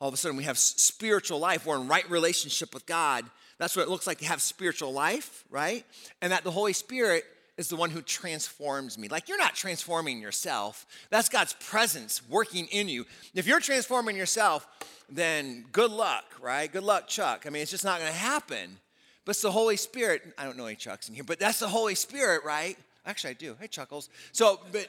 All 0.00 0.08
of 0.08 0.14
a 0.14 0.16
sudden, 0.16 0.36
we 0.36 0.44
have 0.44 0.58
spiritual 0.58 1.38
life. 1.38 1.64
We're 1.64 1.80
in 1.80 1.88
right 1.88 2.08
relationship 2.10 2.74
with 2.74 2.84
God. 2.84 3.24
That's 3.58 3.76
what 3.76 3.86
it 3.86 3.88
looks 3.88 4.08
like 4.08 4.18
to 4.18 4.24
have 4.26 4.42
spiritual 4.42 4.92
life, 4.92 5.44
right? 5.48 5.86
And 6.20 6.32
that 6.32 6.42
the 6.42 6.50
Holy 6.50 6.72
Spirit 6.72 7.24
is 7.56 7.68
the 7.68 7.76
one 7.76 7.90
who 7.90 8.02
transforms 8.02 8.98
me. 8.98 9.06
Like 9.06 9.28
you're 9.28 9.38
not 9.38 9.54
transforming 9.54 10.20
yourself, 10.20 10.84
that's 11.10 11.28
God's 11.28 11.52
presence 11.54 12.20
working 12.28 12.66
in 12.72 12.88
you. 12.88 13.06
If 13.34 13.46
you're 13.46 13.60
transforming 13.60 14.16
yourself, 14.16 14.66
then 15.08 15.64
good 15.70 15.92
luck, 15.92 16.24
right? 16.42 16.72
Good 16.72 16.82
luck, 16.82 17.06
Chuck. 17.06 17.44
I 17.46 17.50
mean, 17.50 17.62
it's 17.62 17.70
just 17.70 17.84
not 17.84 18.00
going 18.00 18.10
to 18.10 18.18
happen. 18.18 18.78
But 19.24 19.30
it's 19.30 19.42
the 19.42 19.52
Holy 19.52 19.76
Spirit. 19.76 20.22
I 20.36 20.44
don't 20.44 20.56
know 20.56 20.66
any 20.66 20.74
Chucks 20.74 21.08
in 21.08 21.14
here, 21.14 21.22
but 21.22 21.38
that's 21.38 21.60
the 21.60 21.68
Holy 21.68 21.94
Spirit, 21.94 22.42
right? 22.44 22.76
Actually, 23.06 23.30
I 23.30 23.34
do. 23.34 23.56
Hey, 23.60 23.68
Chuckles. 23.68 24.08
So, 24.32 24.60
but 24.72 24.88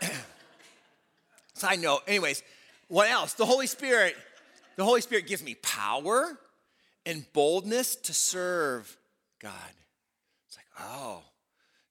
side 1.56 1.80
note, 1.80 2.02
anyways, 2.06 2.42
what 2.88 3.10
else? 3.10 3.34
The 3.34 3.46
Holy 3.46 3.66
Spirit, 3.66 4.16
the 4.76 4.84
Holy 4.84 5.00
Spirit 5.00 5.26
gives 5.26 5.42
me 5.42 5.54
power 5.56 6.38
and 7.04 7.24
boldness 7.32 7.96
to 7.96 8.14
serve 8.14 8.96
God. 9.40 9.52
It's 10.46 10.56
like, 10.56 10.66
oh, 10.80 11.22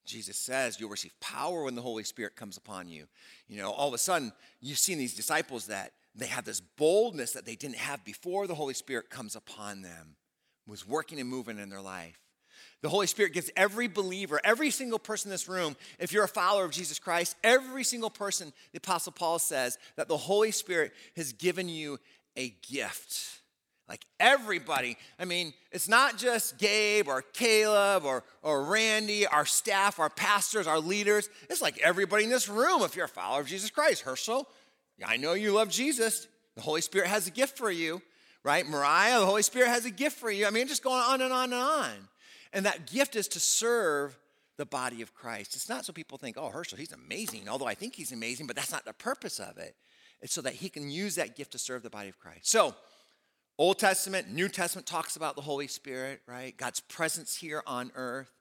Jesus 0.04 0.36
says 0.36 0.78
you'll 0.78 0.90
receive 0.90 1.18
power 1.20 1.64
when 1.64 1.74
the 1.74 1.82
Holy 1.82 2.04
Spirit 2.04 2.36
comes 2.36 2.56
upon 2.56 2.88
you. 2.88 3.06
You 3.48 3.60
know, 3.60 3.72
all 3.72 3.88
of 3.88 3.94
a 3.94 3.98
sudden, 3.98 4.32
you've 4.60 4.78
seen 4.78 4.98
these 4.98 5.14
disciples 5.14 5.66
that 5.66 5.92
they 6.14 6.26
have 6.26 6.44
this 6.44 6.60
boldness 6.60 7.32
that 7.32 7.44
they 7.44 7.56
didn't 7.56 7.76
have 7.76 8.04
before 8.04 8.46
the 8.46 8.54
Holy 8.54 8.74
Spirit 8.74 9.10
comes 9.10 9.36
upon 9.36 9.82
them, 9.82 10.16
was 10.66 10.86
working 10.86 11.20
and 11.20 11.28
moving 11.28 11.58
in 11.58 11.68
their 11.68 11.82
life. 11.82 12.18
The 12.86 12.90
Holy 12.90 13.08
Spirit 13.08 13.32
gives 13.32 13.50
every 13.56 13.88
believer, 13.88 14.40
every 14.44 14.70
single 14.70 15.00
person 15.00 15.28
in 15.28 15.32
this 15.32 15.48
room, 15.48 15.74
if 15.98 16.12
you're 16.12 16.22
a 16.22 16.28
follower 16.28 16.64
of 16.64 16.70
Jesus 16.70 17.00
Christ, 17.00 17.34
every 17.42 17.82
single 17.82 18.10
person, 18.10 18.52
the 18.70 18.78
Apostle 18.78 19.10
Paul 19.10 19.40
says 19.40 19.76
that 19.96 20.06
the 20.06 20.16
Holy 20.16 20.52
Spirit 20.52 20.92
has 21.16 21.32
given 21.32 21.68
you 21.68 21.98
a 22.36 22.54
gift. 22.70 23.40
Like 23.88 24.06
everybody. 24.20 24.96
I 25.18 25.24
mean, 25.24 25.52
it's 25.72 25.88
not 25.88 26.16
just 26.16 26.58
Gabe 26.58 27.08
or 27.08 27.22
Caleb 27.22 28.04
or, 28.04 28.22
or 28.40 28.62
Randy, 28.62 29.26
our 29.26 29.46
staff, 29.46 29.98
our 29.98 30.08
pastors, 30.08 30.68
our 30.68 30.78
leaders. 30.78 31.28
It's 31.50 31.60
like 31.60 31.78
everybody 31.78 32.22
in 32.22 32.30
this 32.30 32.48
room, 32.48 32.82
if 32.82 32.94
you're 32.94 33.06
a 33.06 33.08
follower 33.08 33.40
of 33.40 33.48
Jesus 33.48 33.68
Christ. 33.68 34.02
Herschel, 34.02 34.46
I 35.04 35.16
know 35.16 35.32
you 35.32 35.50
love 35.50 35.70
Jesus. 35.70 36.28
The 36.54 36.62
Holy 36.62 36.82
Spirit 36.82 37.08
has 37.08 37.26
a 37.26 37.32
gift 37.32 37.58
for 37.58 37.68
you, 37.68 38.00
right? 38.44 38.64
Mariah, 38.64 39.18
the 39.18 39.26
Holy 39.26 39.42
Spirit 39.42 39.70
has 39.70 39.86
a 39.86 39.90
gift 39.90 40.20
for 40.20 40.30
you. 40.30 40.46
I 40.46 40.50
mean, 40.50 40.68
just 40.68 40.84
going 40.84 41.02
on 41.02 41.20
and 41.20 41.32
on 41.32 41.52
and 41.52 41.60
on. 41.60 41.90
And 42.56 42.64
that 42.64 42.90
gift 42.90 43.16
is 43.16 43.28
to 43.28 43.40
serve 43.40 44.18
the 44.56 44.64
body 44.64 45.02
of 45.02 45.14
Christ. 45.14 45.54
It's 45.54 45.68
not 45.68 45.84
so 45.84 45.92
people 45.92 46.16
think, 46.16 46.38
oh, 46.38 46.48
Herschel, 46.48 46.78
he's 46.78 46.90
amazing, 46.90 47.50
although 47.50 47.66
I 47.66 47.74
think 47.74 47.94
he's 47.94 48.12
amazing, 48.12 48.46
but 48.46 48.56
that's 48.56 48.72
not 48.72 48.86
the 48.86 48.94
purpose 48.94 49.38
of 49.38 49.58
it. 49.58 49.76
It's 50.22 50.32
so 50.32 50.40
that 50.40 50.54
he 50.54 50.70
can 50.70 50.88
use 50.88 51.16
that 51.16 51.36
gift 51.36 51.52
to 51.52 51.58
serve 51.58 51.82
the 51.82 51.90
body 51.90 52.08
of 52.08 52.18
Christ. 52.18 52.48
So, 52.48 52.74
Old 53.58 53.78
Testament, 53.78 54.30
New 54.30 54.48
Testament 54.48 54.86
talks 54.86 55.16
about 55.16 55.36
the 55.36 55.42
Holy 55.42 55.66
Spirit, 55.66 56.22
right? 56.26 56.56
God's 56.56 56.80
presence 56.80 57.36
here 57.36 57.62
on 57.66 57.92
earth. 57.94 58.32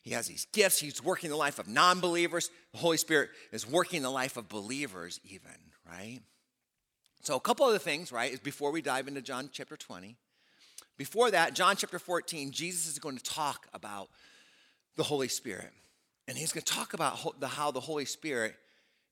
He 0.00 0.12
has 0.12 0.26
these 0.26 0.46
gifts. 0.54 0.78
He's 0.78 1.04
working 1.04 1.28
the 1.28 1.36
life 1.36 1.58
of 1.58 1.68
non 1.68 2.00
believers. 2.00 2.48
The 2.72 2.78
Holy 2.78 2.96
Spirit 2.96 3.28
is 3.52 3.68
working 3.68 4.00
the 4.00 4.10
life 4.10 4.38
of 4.38 4.48
believers, 4.48 5.20
even, 5.24 5.52
right? 5.86 6.20
So, 7.20 7.36
a 7.36 7.40
couple 7.40 7.66
other 7.66 7.78
things, 7.78 8.12
right, 8.12 8.32
is 8.32 8.40
before 8.40 8.72
we 8.72 8.80
dive 8.80 9.08
into 9.08 9.20
John 9.20 9.50
chapter 9.52 9.76
20. 9.76 10.16
Before 10.96 11.30
that, 11.30 11.54
John 11.54 11.76
chapter 11.76 11.98
14, 11.98 12.50
Jesus 12.50 12.86
is 12.86 12.98
going 12.98 13.16
to 13.16 13.24
talk 13.24 13.66
about 13.72 14.08
the 14.96 15.02
Holy 15.02 15.28
Spirit. 15.28 15.70
And 16.28 16.36
he's 16.36 16.52
going 16.52 16.62
to 16.62 16.72
talk 16.72 16.94
about 16.94 17.18
how 17.42 17.70
the 17.70 17.80
Holy 17.80 18.04
Spirit 18.04 18.54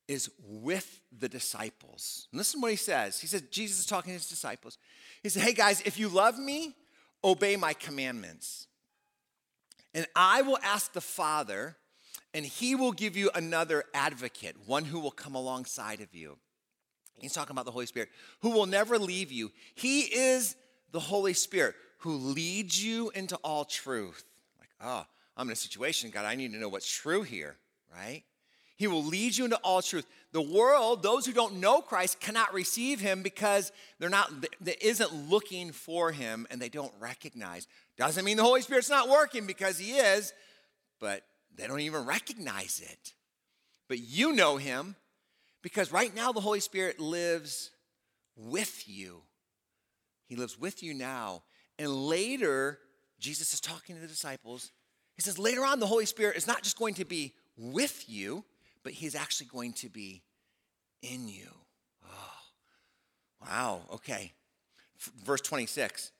is 0.07 0.31
with 0.45 1.01
the 1.17 1.29
disciples. 1.29 2.29
And 2.33 2.39
listen 2.39 2.61
to 2.61 2.63
what 2.63 2.71
he 2.71 2.77
says. 2.77 3.21
He 3.21 3.27
says, 3.27 3.43
Jesus 3.51 3.81
is 3.81 3.87
talking 3.87 4.11
to 4.11 4.15
his 4.15 4.29
disciples. 4.29 4.79
He 5.23 5.29
said, 5.29 5.43
Hey 5.43 5.53
guys, 5.53 5.83
if 5.83 5.99
you 5.99 6.09
love 6.09 6.39
me, 6.39 6.75
obey 7.23 7.57
my 7.57 7.73
commandments. 7.73 8.67
And 9.95 10.07
I 10.15 10.43
will 10.43 10.59
ask 10.63 10.93
the 10.93 11.01
Father, 11.01 11.77
and 12.33 12.45
he 12.45 12.75
will 12.75 12.93
give 12.93 13.17
you 13.17 13.31
another 13.35 13.85
advocate, 13.93 14.57
one 14.67 14.85
who 14.85 15.01
will 15.01 15.11
come 15.11 15.35
alongside 15.35 16.01
of 16.01 16.15
you. 16.15 16.39
He's 17.19 17.33
talking 17.33 17.53
about 17.53 17.65
the 17.65 17.73
Holy 17.73 17.87
Spirit, 17.87 18.09
who 18.41 18.51
will 18.51 18.67
never 18.67 18.99
leave 18.99 19.31
you. 19.31 19.51
He 19.75 20.03
is 20.03 20.57
the 20.93 21.01
Holy 21.01 21.33
Spirit 21.33 21.75
who 21.99 22.15
leads 22.15 22.83
you 22.83 23.11
into 23.11 23.37
all 23.37 23.65
truth. 23.65 24.25
Like, 24.59 24.71
oh, 24.83 25.07
I'm 25.37 25.49
in 25.49 25.53
a 25.53 25.57
situation, 25.57 26.11
God, 26.11 26.25
I 26.25 26.35
need 26.35 26.53
to 26.53 26.59
know 26.59 26.69
what's 26.69 26.91
true 26.91 27.23
here, 27.23 27.57
right? 27.95 28.23
He 28.77 28.87
will 28.87 29.05
lead 29.05 29.37
you 29.37 29.45
into 29.45 29.59
all 29.59 29.83
truth. 29.83 30.07
The 30.33 30.41
world, 30.41 31.03
those 31.03 31.27
who 31.27 31.33
don't 31.33 31.61
know 31.61 31.83
Christ, 31.83 32.19
cannot 32.19 32.55
receive 32.55 32.99
him 32.99 33.23
because 33.23 33.73
they're 33.99 34.09
not, 34.09 34.31
they 34.61 34.77
isn't 34.81 35.13
looking 35.29 35.73
for 35.73 36.13
him 36.13 36.47
and 36.51 36.61
they 36.61 36.71
don't 36.71 36.93
recognize. 36.99 37.67
Doesn't 37.99 38.25
mean 38.25 38.39
the 38.39 38.43
Holy 38.43 38.63
Spirit's 38.63 38.89
not 38.89 39.09
working 39.09 39.47
because 39.47 39.79
he 39.79 39.93
is, 39.93 40.33
but 40.99 41.23
they 41.55 41.67
don't 41.67 41.81
even 41.81 42.07
recognize 42.07 42.81
it. 42.83 43.13
But 43.87 43.99
you 43.99 44.33
know 44.33 44.57
him 44.57 44.97
because 45.63 45.93
right 45.93 46.15
now 46.15 46.33
the 46.33 46.41
Holy 46.41 46.61
Spirit 46.61 46.99
lives 47.01 47.71
with 48.37 48.89
you. 48.89 49.23
He 50.31 50.37
lives 50.37 50.57
with 50.57 50.81
you 50.81 50.95
now. 50.95 51.43
And 51.77 51.93
later, 52.07 52.79
Jesus 53.19 53.53
is 53.53 53.61
talking 53.61 53.97
to 53.97 54.01
the 54.01 54.07
disciples. 54.07 54.71
He 55.17 55.23
says, 55.23 55.41
later 55.41 55.65
on, 55.65 55.81
the 55.81 55.89
Holy 55.89 56.07
Spirit 56.07 56.37
is 56.37 56.47
not 56.47 56.63
just 56.63 56.79
going 56.79 56.95
to 56.95 57.05
be 57.05 57.35
with 57.57 58.09
you, 58.09 58.45
but 58.85 58.93
he's 58.93 59.17
actually 59.17 59.49
going 59.49 59.73
to 59.73 59.89
be 59.89 60.23
in 61.03 61.27
you. 61.27 61.49
Oh, 62.09 62.39
wow, 63.45 63.81
okay. 63.95 64.33
Verse 65.25 65.41
26, 65.41 66.13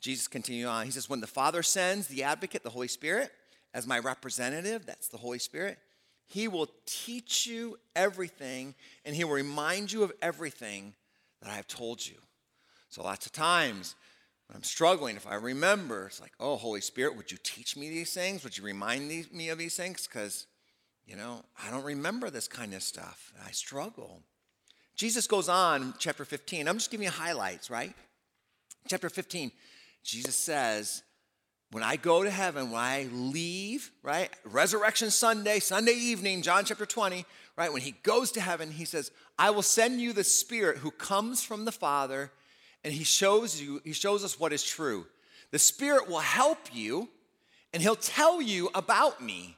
Jesus 0.00 0.26
continues 0.26 0.66
on. 0.66 0.86
He 0.86 0.90
says, 0.90 1.10
When 1.10 1.20
the 1.20 1.26
Father 1.26 1.62
sends 1.62 2.06
the 2.06 2.22
advocate, 2.22 2.62
the 2.62 2.70
Holy 2.70 2.88
Spirit, 2.88 3.30
as 3.74 3.86
my 3.86 3.98
representative, 3.98 4.86
that's 4.86 5.08
the 5.08 5.18
Holy 5.18 5.38
Spirit, 5.38 5.78
he 6.26 6.48
will 6.48 6.70
teach 6.86 7.46
you 7.46 7.78
everything 7.94 8.74
and 9.04 9.14
he 9.14 9.22
will 9.22 9.34
remind 9.34 9.92
you 9.92 10.02
of 10.02 10.12
everything 10.22 10.94
that 11.42 11.50
I 11.50 11.56
have 11.56 11.66
told 11.66 12.06
you. 12.06 12.16
So, 12.90 13.02
lots 13.02 13.26
of 13.26 13.32
times 13.32 13.94
when 14.46 14.56
I'm 14.56 14.62
struggling, 14.62 15.16
if 15.16 15.26
I 15.26 15.36
remember, 15.36 16.06
it's 16.06 16.20
like, 16.20 16.32
oh, 16.38 16.56
Holy 16.56 16.80
Spirit, 16.80 17.16
would 17.16 17.32
you 17.32 17.38
teach 17.42 17.76
me 17.76 17.88
these 17.88 18.12
things? 18.12 18.44
Would 18.44 18.58
you 18.58 18.64
remind 18.64 19.08
me 19.32 19.48
of 19.48 19.58
these 19.58 19.76
things? 19.76 20.06
Because 20.06 20.46
you 21.10 21.16
know, 21.16 21.42
I 21.60 21.70
don't 21.72 21.84
remember 21.84 22.30
this 22.30 22.46
kind 22.46 22.72
of 22.72 22.84
stuff. 22.84 23.32
I 23.44 23.50
struggle. 23.50 24.22
Jesus 24.94 25.26
goes 25.26 25.48
on, 25.48 25.94
chapter 25.98 26.24
15. 26.24 26.68
I'm 26.68 26.76
just 26.76 26.90
giving 26.90 27.04
you 27.04 27.10
highlights, 27.10 27.68
right? 27.68 27.92
Chapter 28.86 29.08
15, 29.08 29.50
Jesus 30.04 30.36
says, 30.36 31.02
when 31.72 31.82
I 31.82 31.96
go 31.96 32.22
to 32.22 32.30
heaven, 32.30 32.70
when 32.70 32.80
I 32.80 33.08
leave, 33.12 33.90
right? 34.04 34.30
Resurrection 34.44 35.10
Sunday, 35.10 35.58
Sunday 35.58 35.94
evening, 35.94 36.42
John 36.42 36.64
chapter 36.64 36.86
20, 36.86 37.24
right? 37.56 37.72
When 37.72 37.82
he 37.82 37.94
goes 38.04 38.30
to 38.32 38.40
heaven, 38.40 38.70
he 38.70 38.84
says, 38.84 39.10
I 39.36 39.50
will 39.50 39.62
send 39.62 40.00
you 40.00 40.12
the 40.12 40.24
Spirit 40.24 40.78
who 40.78 40.92
comes 40.92 41.42
from 41.42 41.64
the 41.64 41.72
Father, 41.72 42.30
and 42.84 42.92
he 42.92 43.04
shows 43.04 43.60
you, 43.60 43.80
he 43.84 43.92
shows 43.92 44.24
us 44.24 44.38
what 44.38 44.52
is 44.52 44.64
true. 44.64 45.06
The 45.50 45.58
Spirit 45.58 46.08
will 46.08 46.20
help 46.20 46.58
you, 46.72 47.08
and 47.72 47.82
he'll 47.82 47.96
tell 47.96 48.40
you 48.40 48.70
about 48.74 49.22
me. 49.22 49.56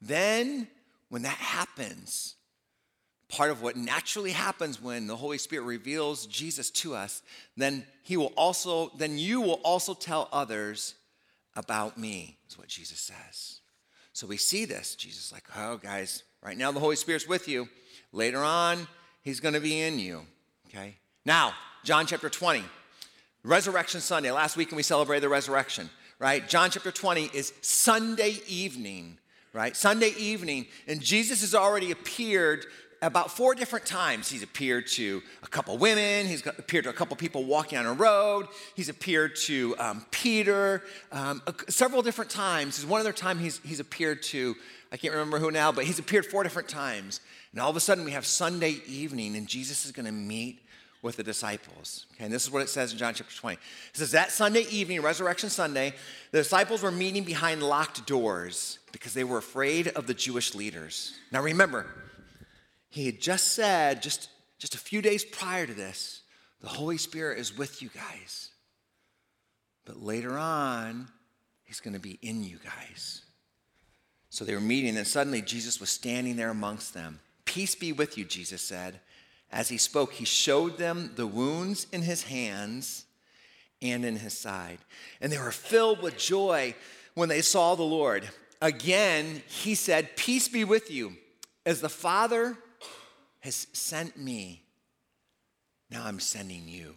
Then 0.00 0.68
when 1.08 1.22
that 1.22 1.36
happens, 1.36 2.36
part 3.28 3.50
of 3.50 3.62
what 3.62 3.76
naturally 3.76 4.32
happens 4.32 4.80
when 4.80 5.06
the 5.06 5.16
Holy 5.16 5.38
Spirit 5.38 5.64
reveals 5.64 6.26
Jesus 6.26 6.70
to 6.70 6.94
us, 6.94 7.22
then 7.56 7.86
he 8.02 8.16
will 8.16 8.32
also, 8.36 8.92
then 8.96 9.18
you 9.18 9.40
will 9.40 9.60
also 9.64 9.94
tell 9.94 10.28
others 10.32 10.94
about 11.56 11.98
me, 11.98 12.38
is 12.48 12.58
what 12.58 12.68
Jesus 12.68 12.98
says. 12.98 13.60
So 14.12 14.26
we 14.26 14.36
see 14.36 14.64
this. 14.64 14.94
Jesus 14.94 15.32
like, 15.32 15.44
oh, 15.56 15.78
guys, 15.78 16.22
right 16.42 16.56
now 16.56 16.70
the 16.72 16.80
Holy 16.80 16.96
Spirit's 16.96 17.26
with 17.26 17.48
you. 17.48 17.68
Later 18.12 18.42
on, 18.42 18.86
he's 19.22 19.40
going 19.40 19.54
to 19.54 19.60
be 19.60 19.80
in 19.80 19.98
you. 19.98 20.22
Okay? 20.68 20.96
Now, 21.24 21.54
John 21.84 22.06
chapter 22.06 22.28
20, 22.28 22.62
Resurrection 23.44 24.00
Sunday. 24.00 24.30
Last 24.30 24.56
week, 24.56 24.72
we 24.72 24.82
celebrated 24.82 25.22
the 25.22 25.28
resurrection, 25.28 25.90
right? 26.18 26.48
John 26.48 26.70
chapter 26.70 26.90
20 26.90 27.30
is 27.32 27.52
Sunday 27.60 28.40
evening 28.46 29.18
right? 29.52 29.76
Sunday 29.76 30.12
evening, 30.18 30.66
and 30.86 31.00
Jesus 31.00 31.42
has 31.42 31.54
already 31.54 31.90
appeared 31.90 32.66
about 33.02 33.32
four 33.32 33.54
different 33.54 33.84
times. 33.84 34.30
He's 34.30 34.44
appeared 34.44 34.86
to 34.88 35.22
a 35.42 35.48
couple 35.48 35.76
women, 35.76 36.26
he's 36.26 36.46
appeared 36.46 36.84
to 36.84 36.90
a 36.90 36.94
couple 36.94 37.16
people 37.16 37.44
walking 37.44 37.76
on 37.78 37.84
a 37.84 37.92
road, 37.92 38.46
he's 38.76 38.88
appeared 38.88 39.36
to 39.36 39.74
um, 39.78 40.06
Peter 40.10 40.82
um, 41.10 41.42
several 41.68 42.00
different 42.02 42.30
times. 42.30 42.76
There's 42.76 42.88
one 42.88 43.00
other 43.00 43.12
time 43.12 43.38
he's, 43.38 43.58
he's 43.64 43.80
appeared 43.80 44.22
to, 44.24 44.54
I 44.92 44.96
can't 44.96 45.12
remember 45.12 45.38
who 45.38 45.50
now, 45.50 45.72
but 45.72 45.84
he's 45.84 45.98
appeared 45.98 46.26
four 46.26 46.42
different 46.44 46.68
times. 46.68 47.20
And 47.52 47.60
all 47.60 47.68
of 47.68 47.76
a 47.76 47.80
sudden 47.80 48.04
we 48.04 48.12
have 48.12 48.24
Sunday 48.24 48.80
evening, 48.86 49.36
and 49.36 49.46
Jesus 49.46 49.84
is 49.84 49.92
going 49.92 50.06
to 50.06 50.12
meet 50.12 50.60
with 51.02 51.16
the 51.16 51.24
disciples. 51.24 52.06
Okay, 52.14 52.24
and 52.24 52.32
this 52.32 52.44
is 52.44 52.50
what 52.50 52.62
it 52.62 52.68
says 52.68 52.92
in 52.92 52.98
John 52.98 53.12
chapter 53.12 53.36
20. 53.36 53.56
It 53.56 53.60
says, 53.96 54.12
That 54.12 54.30
Sunday 54.30 54.64
evening, 54.70 55.02
Resurrection 55.02 55.50
Sunday, 55.50 55.94
the 56.30 56.38
disciples 56.38 56.82
were 56.82 56.92
meeting 56.92 57.24
behind 57.24 57.62
locked 57.62 58.06
doors 58.06 58.78
because 58.92 59.12
they 59.12 59.24
were 59.24 59.38
afraid 59.38 59.88
of 59.88 60.06
the 60.06 60.14
Jewish 60.14 60.54
leaders. 60.54 61.18
Now 61.32 61.42
remember, 61.42 61.86
he 62.88 63.06
had 63.06 63.20
just 63.20 63.48
said, 63.54 64.00
just, 64.00 64.28
just 64.58 64.74
a 64.74 64.78
few 64.78 65.02
days 65.02 65.24
prior 65.24 65.66
to 65.66 65.74
this, 65.74 66.22
the 66.60 66.68
Holy 66.68 66.98
Spirit 66.98 67.38
is 67.38 67.58
with 67.58 67.82
you 67.82 67.90
guys. 67.92 68.50
But 69.84 70.00
later 70.00 70.38
on, 70.38 71.08
he's 71.64 71.80
going 71.80 71.94
to 71.94 72.00
be 72.00 72.18
in 72.22 72.44
you 72.44 72.58
guys. 72.62 73.22
So 74.30 74.44
they 74.44 74.54
were 74.54 74.60
meeting, 74.60 74.96
and 74.96 75.06
suddenly 75.06 75.42
Jesus 75.42 75.80
was 75.80 75.90
standing 75.90 76.36
there 76.36 76.50
amongst 76.50 76.94
them. 76.94 77.18
Peace 77.44 77.74
be 77.74 77.92
with 77.92 78.16
you, 78.16 78.24
Jesus 78.24 78.62
said. 78.62 79.00
As 79.52 79.68
he 79.68 79.76
spoke, 79.76 80.14
he 80.14 80.24
showed 80.24 80.78
them 80.78 81.12
the 81.14 81.26
wounds 81.26 81.86
in 81.92 82.02
his 82.02 82.22
hands 82.22 83.04
and 83.82 84.04
in 84.04 84.16
his 84.16 84.36
side. 84.36 84.78
And 85.20 85.30
they 85.30 85.38
were 85.38 85.52
filled 85.52 86.02
with 86.02 86.16
joy 86.16 86.74
when 87.14 87.28
they 87.28 87.42
saw 87.42 87.74
the 87.74 87.82
Lord. 87.82 88.28
Again, 88.62 89.42
he 89.46 89.74
said, 89.74 90.16
Peace 90.16 90.48
be 90.48 90.64
with 90.64 90.90
you. 90.90 91.16
As 91.66 91.80
the 91.80 91.90
Father 91.90 92.56
has 93.40 93.66
sent 93.72 94.16
me, 94.16 94.62
now 95.90 96.04
I'm 96.06 96.20
sending 96.20 96.66
you. 96.66 96.96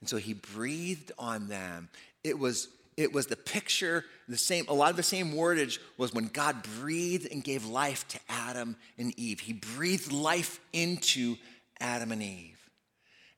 And 0.00 0.08
so 0.08 0.16
he 0.16 0.34
breathed 0.34 1.12
on 1.16 1.46
them. 1.46 1.88
It 2.24 2.38
was 2.38 2.68
it 2.96 3.12
was 3.12 3.26
the 3.26 3.36
picture, 3.36 4.04
the 4.28 4.36
same, 4.36 4.66
a 4.68 4.74
lot 4.74 4.90
of 4.90 4.96
the 4.96 5.02
same 5.02 5.32
wordage 5.32 5.78
was 5.96 6.12
when 6.12 6.26
God 6.26 6.62
breathed 6.80 7.26
and 7.32 7.42
gave 7.42 7.64
life 7.64 8.06
to 8.08 8.20
Adam 8.28 8.76
and 8.98 9.18
Eve. 9.18 9.40
He 9.40 9.54
breathed 9.54 10.12
life 10.12 10.60
into 10.74 11.36
Adam 11.82 12.12
and 12.12 12.22
Eve. 12.22 12.58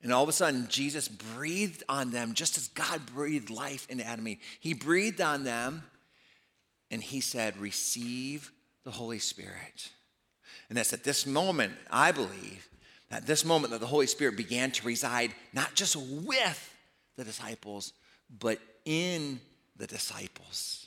And 0.01 0.13
all 0.13 0.23
of 0.23 0.29
a 0.29 0.33
sudden, 0.33 0.67
Jesus 0.69 1.07
breathed 1.07 1.83
on 1.89 2.11
them 2.11 2.33
just 2.35 2.57
as 2.57 2.67
God 2.67 3.01
breathed 3.07 3.49
life 3.49 3.87
into 3.89 4.05
Adam 4.05 4.27
and 4.27 4.35
Eve. 4.35 4.43
He 4.59 4.73
breathed 4.73 5.19
on 5.19 5.43
them 5.43 5.83
and 6.91 7.01
he 7.01 7.21
said, 7.21 7.57
Receive 7.57 8.51
the 8.83 8.91
Holy 8.91 9.19
Spirit. 9.19 9.89
And 10.69 10.77
that's 10.77 10.93
at 10.93 11.03
this 11.03 11.25
moment, 11.25 11.73
I 11.89 12.11
believe, 12.11 12.69
at 13.09 13.25
this 13.25 13.43
moment 13.43 13.71
that 13.71 13.79
the 13.79 13.87
Holy 13.87 14.07
Spirit 14.07 14.37
began 14.37 14.71
to 14.71 14.85
reside 14.85 15.33
not 15.53 15.73
just 15.73 15.95
with 15.95 16.73
the 17.17 17.23
disciples, 17.23 17.93
but 18.39 18.59
in 18.85 19.39
the 19.75 19.87
disciples. 19.87 20.84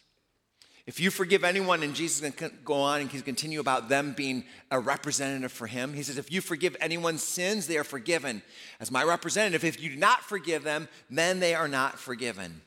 If 0.89 1.01
you 1.01 1.11
forgive 1.11 1.45
anyone, 1.45 1.83
and 1.83 1.95
Jesus 1.95 2.23
is 2.23 2.31
going 2.35 2.51
to 2.51 2.57
go 2.65 2.77
on 2.77 3.03
and 3.03 3.11
continue 3.11 3.61
about 3.61 3.91
them 3.91 4.15
being 4.17 4.45
a 4.71 4.81
representative 4.81 5.53
for 5.53 5.67
him, 5.67 5.93
he 5.93 6.03
says, 6.03 6.17
If 6.17 6.33
you 6.33 6.41
forgive 6.41 6.79
anyone's 6.81 7.23
sins, 7.23 7.67
they 7.67 7.77
are 7.77 7.85
forgiven. 7.85 8.41
As 8.81 8.91
my 8.91 9.05
representative, 9.05 9.65
if 9.65 9.83
you 9.83 9.91
do 9.91 9.97
not 9.97 10.23
forgive 10.23 10.65
them, 10.65 10.89
then 11.11 11.41
they 11.41 11.55
are 11.55 11.69
not 11.69 11.99
forgiven. 11.99 12.63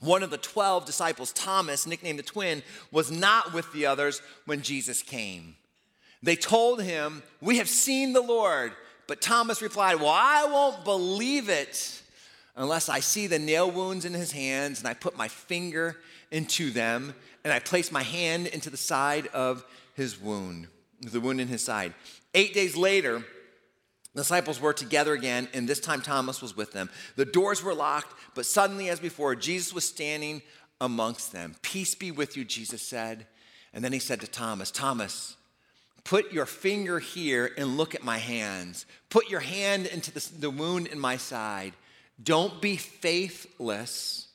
One 0.00 0.22
of 0.22 0.28
the 0.28 0.36
12 0.36 0.84
disciples, 0.84 1.32
Thomas, 1.32 1.86
nicknamed 1.86 2.18
the 2.18 2.24
twin, 2.24 2.62
was 2.92 3.10
not 3.10 3.54
with 3.54 3.72
the 3.72 3.86
others 3.86 4.20
when 4.44 4.60
Jesus 4.60 5.00
came. 5.00 5.56
They 6.22 6.36
told 6.36 6.82
him, 6.82 7.22
We 7.40 7.56
have 7.56 7.70
seen 7.70 8.12
the 8.12 8.20
Lord. 8.20 8.72
But 9.06 9.22
Thomas 9.22 9.62
replied, 9.62 9.96
Well, 9.96 10.12
I 10.14 10.44
won't 10.44 10.84
believe 10.84 11.48
it 11.48 12.02
unless 12.54 12.90
I 12.90 13.00
see 13.00 13.26
the 13.26 13.38
nail 13.38 13.70
wounds 13.70 14.04
in 14.04 14.12
his 14.12 14.32
hands 14.32 14.80
and 14.80 14.86
I 14.86 14.92
put 14.92 15.16
my 15.16 15.28
finger 15.28 15.96
into 16.30 16.70
them 16.70 17.14
and 17.44 17.52
I 17.52 17.58
placed 17.58 17.92
my 17.92 18.02
hand 18.02 18.46
into 18.46 18.70
the 18.70 18.76
side 18.76 19.26
of 19.28 19.64
his 19.94 20.20
wound, 20.20 20.68
the 21.00 21.20
wound 21.20 21.40
in 21.40 21.48
his 21.48 21.64
side. 21.64 21.94
Eight 22.34 22.54
days 22.54 22.76
later, 22.76 23.24
the 24.14 24.22
disciples 24.22 24.60
were 24.60 24.72
together 24.72 25.12
again, 25.12 25.48
and 25.54 25.68
this 25.68 25.80
time 25.80 26.00
Thomas 26.00 26.42
was 26.42 26.56
with 26.56 26.72
them. 26.72 26.90
The 27.16 27.24
doors 27.24 27.62
were 27.62 27.74
locked, 27.74 28.12
but 28.34 28.46
suddenly, 28.46 28.88
as 28.88 29.00
before, 29.00 29.34
Jesus 29.34 29.72
was 29.72 29.84
standing 29.84 30.42
amongst 30.80 31.32
them. 31.32 31.54
Peace 31.62 31.94
be 31.94 32.10
with 32.10 32.36
you, 32.36 32.44
Jesus 32.44 32.82
said. 32.82 33.26
And 33.72 33.84
then 33.84 33.92
he 33.92 33.98
said 33.98 34.20
to 34.20 34.26
Thomas, 34.26 34.70
Thomas, 34.70 35.36
put 36.02 36.32
your 36.32 36.46
finger 36.46 36.98
here 36.98 37.50
and 37.56 37.76
look 37.76 37.94
at 37.94 38.02
my 38.02 38.18
hands. 38.18 38.84
Put 39.10 39.30
your 39.30 39.40
hand 39.40 39.86
into 39.86 40.10
the, 40.12 40.28
the 40.38 40.50
wound 40.50 40.88
in 40.88 40.98
my 40.98 41.16
side. 41.16 41.74
Don't 42.22 42.60
be 42.60 42.76
faithless 42.76 44.28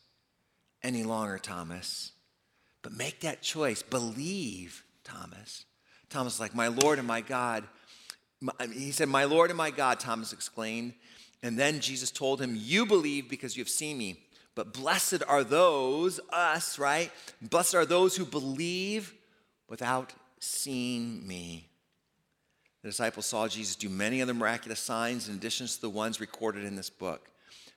any 0.81 1.03
longer, 1.03 1.37
Thomas, 1.37 2.11
but 2.85 2.93
make 2.93 3.21
that 3.21 3.41
choice. 3.41 3.81
Believe, 3.81 4.83
Thomas. 5.03 5.65
Thomas 6.11 6.39
like, 6.39 6.53
My 6.53 6.67
Lord 6.67 6.99
and 6.99 7.07
my 7.07 7.19
God. 7.19 7.63
He 8.71 8.91
said, 8.91 9.09
My 9.09 9.23
Lord 9.23 9.49
and 9.49 9.57
my 9.57 9.71
God, 9.71 9.99
Thomas 9.99 10.31
exclaimed. 10.31 10.93
And 11.41 11.57
then 11.57 11.79
Jesus 11.79 12.11
told 12.11 12.39
him, 12.39 12.55
You 12.55 12.85
believe 12.85 13.27
because 13.27 13.57
you 13.57 13.61
have 13.61 13.69
seen 13.69 13.97
me. 13.97 14.19
But 14.53 14.71
blessed 14.71 15.23
are 15.27 15.43
those, 15.43 16.19
us, 16.29 16.77
right? 16.77 17.11
Blessed 17.41 17.73
are 17.73 17.87
those 17.87 18.15
who 18.15 18.23
believe 18.23 19.15
without 19.67 20.13
seeing 20.39 21.25
me. 21.27 21.67
The 22.83 22.89
disciples 22.89 23.25
saw 23.25 23.47
Jesus 23.47 23.75
do 23.75 23.89
many 23.89 24.21
other 24.21 24.35
miraculous 24.35 24.79
signs 24.79 25.27
in 25.27 25.33
addition 25.33 25.65
to 25.65 25.81
the 25.81 25.89
ones 25.89 26.19
recorded 26.19 26.63
in 26.63 26.75
this 26.75 26.91
book. 26.91 27.31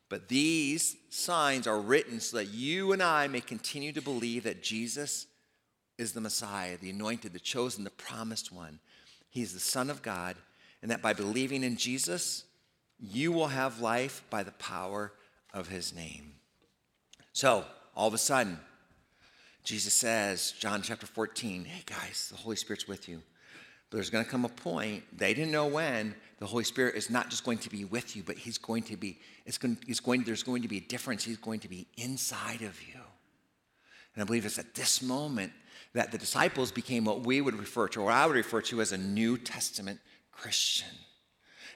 But 0.08 0.28
these 0.28 0.96
signs 1.10 1.66
are 1.66 1.80
written 1.80 2.20
so 2.20 2.38
that 2.38 2.46
you 2.48 2.92
and 2.92 3.02
I 3.02 3.28
may 3.28 3.40
continue 3.40 3.92
to 3.92 4.00
believe 4.00 4.44
that 4.44 4.62
Jesus 4.62 5.26
is 5.98 6.12
the 6.12 6.20
Messiah, 6.20 6.78
the 6.78 6.90
anointed, 6.90 7.32
the 7.32 7.38
chosen, 7.38 7.84
the 7.84 7.90
promised 7.90 8.52
one. 8.52 8.78
He 9.28 9.42
is 9.42 9.52
the 9.52 9.60
Son 9.60 9.90
of 9.90 10.02
God, 10.02 10.36
and 10.80 10.90
that 10.90 11.02
by 11.02 11.12
believing 11.12 11.62
in 11.62 11.76
Jesus, 11.76 12.44
you 12.98 13.32
will 13.32 13.48
have 13.48 13.80
life 13.80 14.22
by 14.30 14.42
the 14.42 14.52
power 14.52 15.12
of 15.52 15.68
his 15.68 15.94
name. 15.94 16.34
So, 17.32 17.64
all 17.94 18.08
of 18.08 18.14
a 18.14 18.18
sudden, 18.18 18.58
Jesus 19.64 19.92
says, 19.92 20.54
John 20.58 20.82
chapter 20.82 21.06
14, 21.06 21.64
hey 21.64 21.82
guys, 21.84 22.28
the 22.30 22.38
Holy 22.38 22.56
Spirit's 22.56 22.88
with 22.88 23.08
you. 23.08 23.22
There's 23.90 24.10
going 24.10 24.24
to 24.24 24.30
come 24.30 24.44
a 24.44 24.50
point, 24.50 25.04
they 25.16 25.32
didn't 25.32 25.50
know 25.50 25.66
when, 25.66 26.14
the 26.40 26.46
Holy 26.46 26.64
Spirit 26.64 26.94
is 26.94 27.08
not 27.08 27.30
just 27.30 27.44
going 27.44 27.58
to 27.58 27.70
be 27.70 27.84
with 27.84 28.14
you, 28.14 28.22
but 28.22 28.36
He's 28.36 28.58
going 28.58 28.82
to 28.84 28.96
be, 28.96 29.18
it's 29.46 29.58
going, 29.58 29.78
he's 29.86 30.00
going, 30.00 30.24
there's 30.24 30.42
going 30.42 30.62
to 30.62 30.68
be 30.68 30.76
a 30.78 30.82
difference. 30.82 31.24
He's 31.24 31.38
going 31.38 31.60
to 31.60 31.68
be 31.68 31.86
inside 31.96 32.62
of 32.62 32.80
you. 32.82 33.00
And 34.14 34.22
I 34.22 34.24
believe 34.24 34.44
it's 34.44 34.58
at 34.58 34.74
this 34.74 35.02
moment 35.02 35.52
that 35.94 36.12
the 36.12 36.18
disciples 36.18 36.70
became 36.70 37.04
what 37.04 37.24
we 37.24 37.40
would 37.40 37.58
refer 37.58 37.88
to, 37.88 38.02
or 38.02 38.10
I 38.10 38.26
would 38.26 38.36
refer 38.36 38.60
to 38.62 38.80
as 38.80 38.92
a 38.92 38.98
New 38.98 39.38
Testament 39.38 40.00
Christian. 40.30 40.88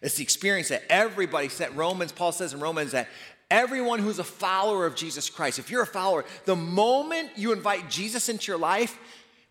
It's 0.03 0.17
the 0.17 0.23
experience 0.23 0.69
that 0.69 0.83
everybody 0.91 1.49
said, 1.49 1.77
Romans, 1.77 2.13
Paul 2.13 2.33
says 2.33 2.53
in 2.53 2.61
Romans 2.61 2.93
that 2.93 3.09
everyone 3.51 4.01
who's 4.01 4.19
a 4.19 4.25
follower 4.25 4.87
of 4.87 4.97
Jesus 4.97 5.31
Christ, 5.31 5.59
if 5.59 5.71
you're 5.71 5.83
a 5.83 5.87
follower, 5.87 6.25
the 6.45 6.57
moment 6.57 7.31
you 7.37 7.53
invite 7.53 7.89
Jesus 7.89 8.29
into 8.29 8.51
your 8.51 8.59
life, 8.59 8.99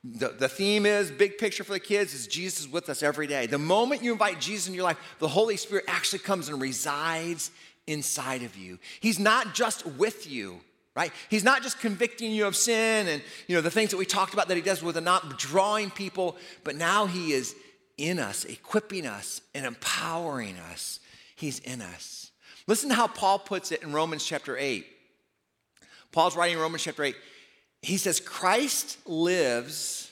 the, 0.04 0.30
the 0.30 0.50
theme 0.50 0.86
is 0.86 1.12
big 1.12 1.38
picture 1.38 1.64
for 1.64 1.74
the 1.74 1.80
kids 1.80 2.14
is 2.14 2.26
Jesus 2.26 2.62
is 2.62 2.68
with 2.68 2.90
us 2.90 3.04
every 3.04 3.28
day. 3.28 3.46
The 3.46 3.60
moment 3.60 4.04
you 4.04 4.12
invite 4.12 4.42
Jesus 4.42 4.68
in 4.68 4.74
your 4.74 4.84
life, 4.84 4.98
the 5.20 5.28
Holy 5.28 5.58
Spirit 5.58 5.86
actually 5.88 6.20
comes 6.20 6.50
and 6.50 6.60
resides 6.60 7.52
inside 7.86 8.42
of 8.42 8.58
you. 8.58 8.80
He's 9.00 9.20
not 9.20 9.54
just 9.54 9.86
with 9.86 10.30
you, 10.30 10.60
right? 10.96 11.12
He's 11.30 11.44
not 11.44 11.62
just 11.62 11.80
convicting 11.80 12.32
you 12.32 12.48
of 12.48 12.56
sin 12.56 13.08
and 13.08 13.22
you 13.48 13.56
know 13.56 13.62
the 13.62 13.70
things 13.70 13.92
that 13.92 13.98
we 13.98 14.06
talked 14.06 14.34
about 14.34 14.48
that 14.48 14.58
he 14.58 14.64
does 14.64 14.82
with 14.82 14.96
the 14.96 15.02
not 15.02 15.38
drawing 15.38 15.92
people, 15.92 16.36
but 16.64 16.76
now 16.76 17.06
he 17.06 17.34
is 17.34 17.56
in 17.98 18.18
us, 18.18 18.46
equipping 18.46 19.06
us 19.06 19.42
and 19.54 19.66
empowering 19.66 20.58
us. 20.72 21.00
He's 21.36 21.60
in 21.60 21.82
us. 21.82 22.32
Listen 22.66 22.90
to 22.90 22.96
how 22.96 23.08
Paul 23.08 23.38
puts 23.38 23.72
it 23.72 23.84
in 23.84 23.94
Romans 23.94 24.26
chapter 24.26 24.58
8. 24.58 24.86
Paul's 26.12 26.36
writing 26.36 26.56
in 26.56 26.62
Romans 26.62 26.84
chapter 26.84 27.04
8. 27.04 27.16
He 27.82 27.98
says, 27.98 28.20
Christ 28.20 28.98
lives 29.08 30.12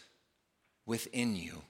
within 0.86 1.36
you. 1.36 1.62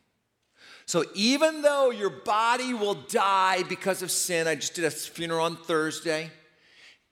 So 0.85 1.05
even 1.13 1.61
though 1.61 1.91
your 1.91 2.09
body 2.09 2.73
will 2.73 2.95
die 2.95 3.63
because 3.63 4.01
of 4.01 4.09
sin, 4.09 4.47
I 4.47 4.55
just 4.55 4.73
did 4.73 4.85
a 4.85 4.91
funeral 4.91 5.45
on 5.45 5.55
Thursday. 5.55 6.31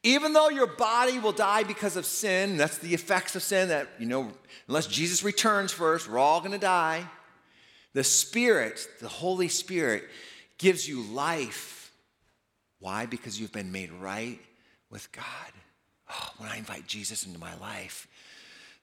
Even 0.04 0.34
though 0.34 0.50
your 0.50 0.68
body 0.68 1.20
will 1.20 1.32
die 1.32 1.64
because 1.64 1.98
of 1.98 2.06
sin, 2.06 2.58
that's 2.58 2.78
the 2.78 2.94
effects 2.94 3.36
of 3.36 3.44
sin 3.44 3.70
that, 3.70 3.90
you 4.00 4.06
know, 4.06 4.32
unless 4.68 4.88
Jesus 4.88 5.24
returns 5.24 5.72
first, 5.72 6.10
we're 6.10 6.18
all 6.18 6.42
gonna 6.42 6.58
die. 6.58 7.06
The 7.94 8.04
Spirit, 8.04 8.88
the 9.02 9.08
Holy 9.08 9.48
Spirit, 9.48 10.06
gives 10.58 10.88
you 10.88 11.02
life. 11.02 11.92
Why? 12.80 13.06
Because 13.06 13.40
you've 13.40 13.52
been 13.52 13.72
made 13.72 13.92
right 13.92 14.40
with 14.90 15.12
God. 15.12 15.26
Oh, 16.10 16.30
when 16.38 16.50
I 16.50 16.58
invite 16.58 16.88
Jesus 16.88 17.26
into 17.26 17.40
my 17.40 17.56
life, 17.58 18.08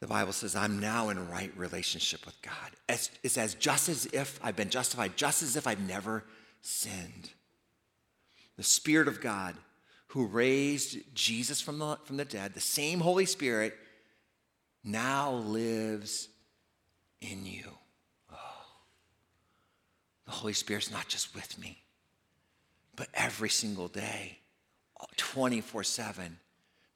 the 0.04 0.08
Bible 0.08 0.34
says, 0.34 0.54
I'm 0.54 0.80
now 0.80 1.08
in 1.08 1.30
right 1.30 1.50
relationship 1.56 2.26
with 2.26 2.36
God. 2.42 2.72
It's, 2.90 3.10
it's 3.22 3.38
as 3.38 3.54
just 3.54 3.88
as 3.88 4.04
if 4.04 4.38
I've 4.42 4.54
been 4.54 4.68
justified, 4.68 5.16
just 5.16 5.42
as 5.42 5.56
if 5.56 5.66
I've 5.66 5.80
never 5.80 6.24
sinned. 6.60 7.30
The 8.58 8.64
Spirit 8.64 9.08
of 9.08 9.22
God 9.22 9.56
who 10.08 10.26
raised 10.26 10.98
Jesus 11.14 11.62
from 11.62 11.78
the, 11.78 11.96
from 12.04 12.18
the 12.18 12.26
dead, 12.26 12.52
the 12.52 12.60
same 12.60 13.00
Holy 13.00 13.24
Spirit, 13.24 13.78
now 14.84 15.32
lives 15.32 16.28
in 17.22 17.46
you. 17.46 17.70
Oh. 18.30 18.66
The 20.26 20.32
Holy 20.32 20.52
Spirit's 20.52 20.90
not 20.90 21.08
just 21.08 21.34
with 21.34 21.58
me, 21.58 21.78
but 22.94 23.08
every 23.14 23.48
single 23.48 23.88
day, 23.88 24.36
24 25.16 25.82
7, 25.82 26.36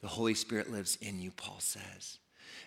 the 0.02 0.08
Holy 0.08 0.34
Spirit 0.34 0.70
lives 0.70 0.96
in 1.00 1.18
you, 1.18 1.30
Paul 1.30 1.60
says. 1.60 2.18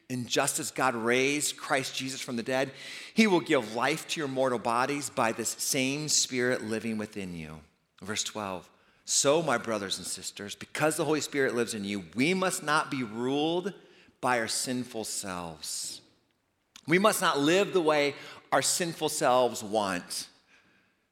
And 0.09 0.27
just 0.27 0.59
as 0.59 0.71
God 0.71 0.93
raised 0.93 1.55
Christ 1.55 1.95
Jesus 1.95 2.19
from 2.19 2.35
the 2.35 2.43
dead, 2.43 2.71
he 3.13 3.27
will 3.27 3.39
give 3.39 3.75
life 3.75 4.07
to 4.09 4.19
your 4.19 4.27
mortal 4.27 4.59
bodies 4.59 5.09
by 5.09 5.31
this 5.31 5.49
same 5.49 6.09
Spirit 6.09 6.63
living 6.63 6.97
within 6.97 7.33
you. 7.33 7.59
Verse 8.01 8.23
12. 8.23 8.69
So, 9.05 9.41
my 9.41 9.57
brothers 9.57 9.97
and 9.97 10.07
sisters, 10.07 10.55
because 10.55 10.95
the 10.95 11.05
Holy 11.05 11.21
Spirit 11.21 11.55
lives 11.55 11.73
in 11.73 11.83
you, 11.83 12.03
we 12.15 12.33
must 12.33 12.63
not 12.63 12.91
be 12.91 13.03
ruled 13.03 13.73
by 14.19 14.39
our 14.39 14.47
sinful 14.47 15.05
selves. 15.05 16.01
We 16.87 16.99
must 16.99 17.21
not 17.21 17.39
live 17.39 17.73
the 17.73 17.81
way 17.81 18.15
our 18.51 18.61
sinful 18.61 19.09
selves 19.09 19.63
want. 19.63 20.27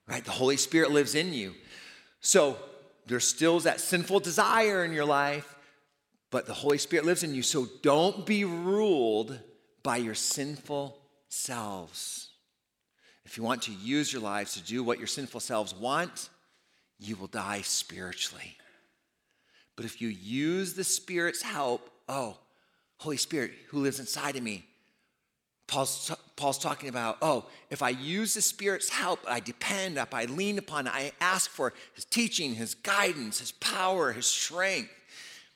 Right? 0.08 0.24
The 0.24 0.32
Holy 0.32 0.58
Spirit 0.58 0.92
lives 0.92 1.16
in 1.16 1.34
you. 1.34 1.54
So, 2.22 2.58
there 3.08 3.20
still 3.20 3.58
is 3.58 3.64
that 3.64 3.80
sinful 3.80 4.20
desire 4.20 4.84
in 4.84 4.94
your 4.94 5.06
life 5.06 5.56
but 6.32 6.46
the 6.46 6.54
Holy 6.54 6.78
Spirit 6.78 7.06
lives 7.06 7.24
in 7.24 7.34
you. 7.34 7.42
So 7.42 7.68
don't 7.82 8.26
be 8.26 8.46
ruled 8.46 9.38
by 9.84 9.98
your 9.98 10.16
sinful 10.16 10.98
selves. 11.28 12.30
If 13.26 13.38
you 13.38 13.44
want 13.44 13.64
to 13.64 13.72
use 13.72 14.12
your 14.12 14.22
lives 14.22 14.54
to 14.54 14.64
do 14.64 14.84
what 14.84 14.98
your 14.98 15.08
sinful 15.08 15.40
selves 15.40 15.74
want, 15.74 16.30
you 17.00 17.16
will 17.16 17.28
die 17.28 17.62
spiritually. 17.62 18.58
But 19.76 19.86
if 19.86 20.02
you 20.02 20.10
use 20.10 20.74
the 20.74 20.84
Spirit's 20.84 21.42
help, 21.42 21.90
oh, 22.08 22.38
Holy 22.98 23.18
Spirit 23.18 23.52
who 23.70 23.80
lives 23.80 24.00
inside 24.00 24.36
of 24.36 24.44
me, 24.44 24.66
Paul's, 25.68 26.12
Paul's 26.36 26.58
talking 26.58 26.90
about, 26.90 27.18
oh, 27.22 27.46
if 27.70 27.84
I 27.84 27.90
use 27.90 28.34
the 28.34 28.42
Spirit's 28.42 28.90
help, 28.90 29.20
I 29.28 29.40
depend 29.40 29.98
up, 30.00 30.14
I 30.14 30.26
lean 30.26 30.58
upon, 30.58 30.88
I 30.88 31.12
ask 31.22 31.50
for 31.50 31.74
his 31.94 32.06
teaching, 32.06 32.56
his 32.56 32.74
guidance, 32.74 33.40
his 33.40 33.52
power, 33.52 34.12
his 34.12 34.26
strength 34.26 34.90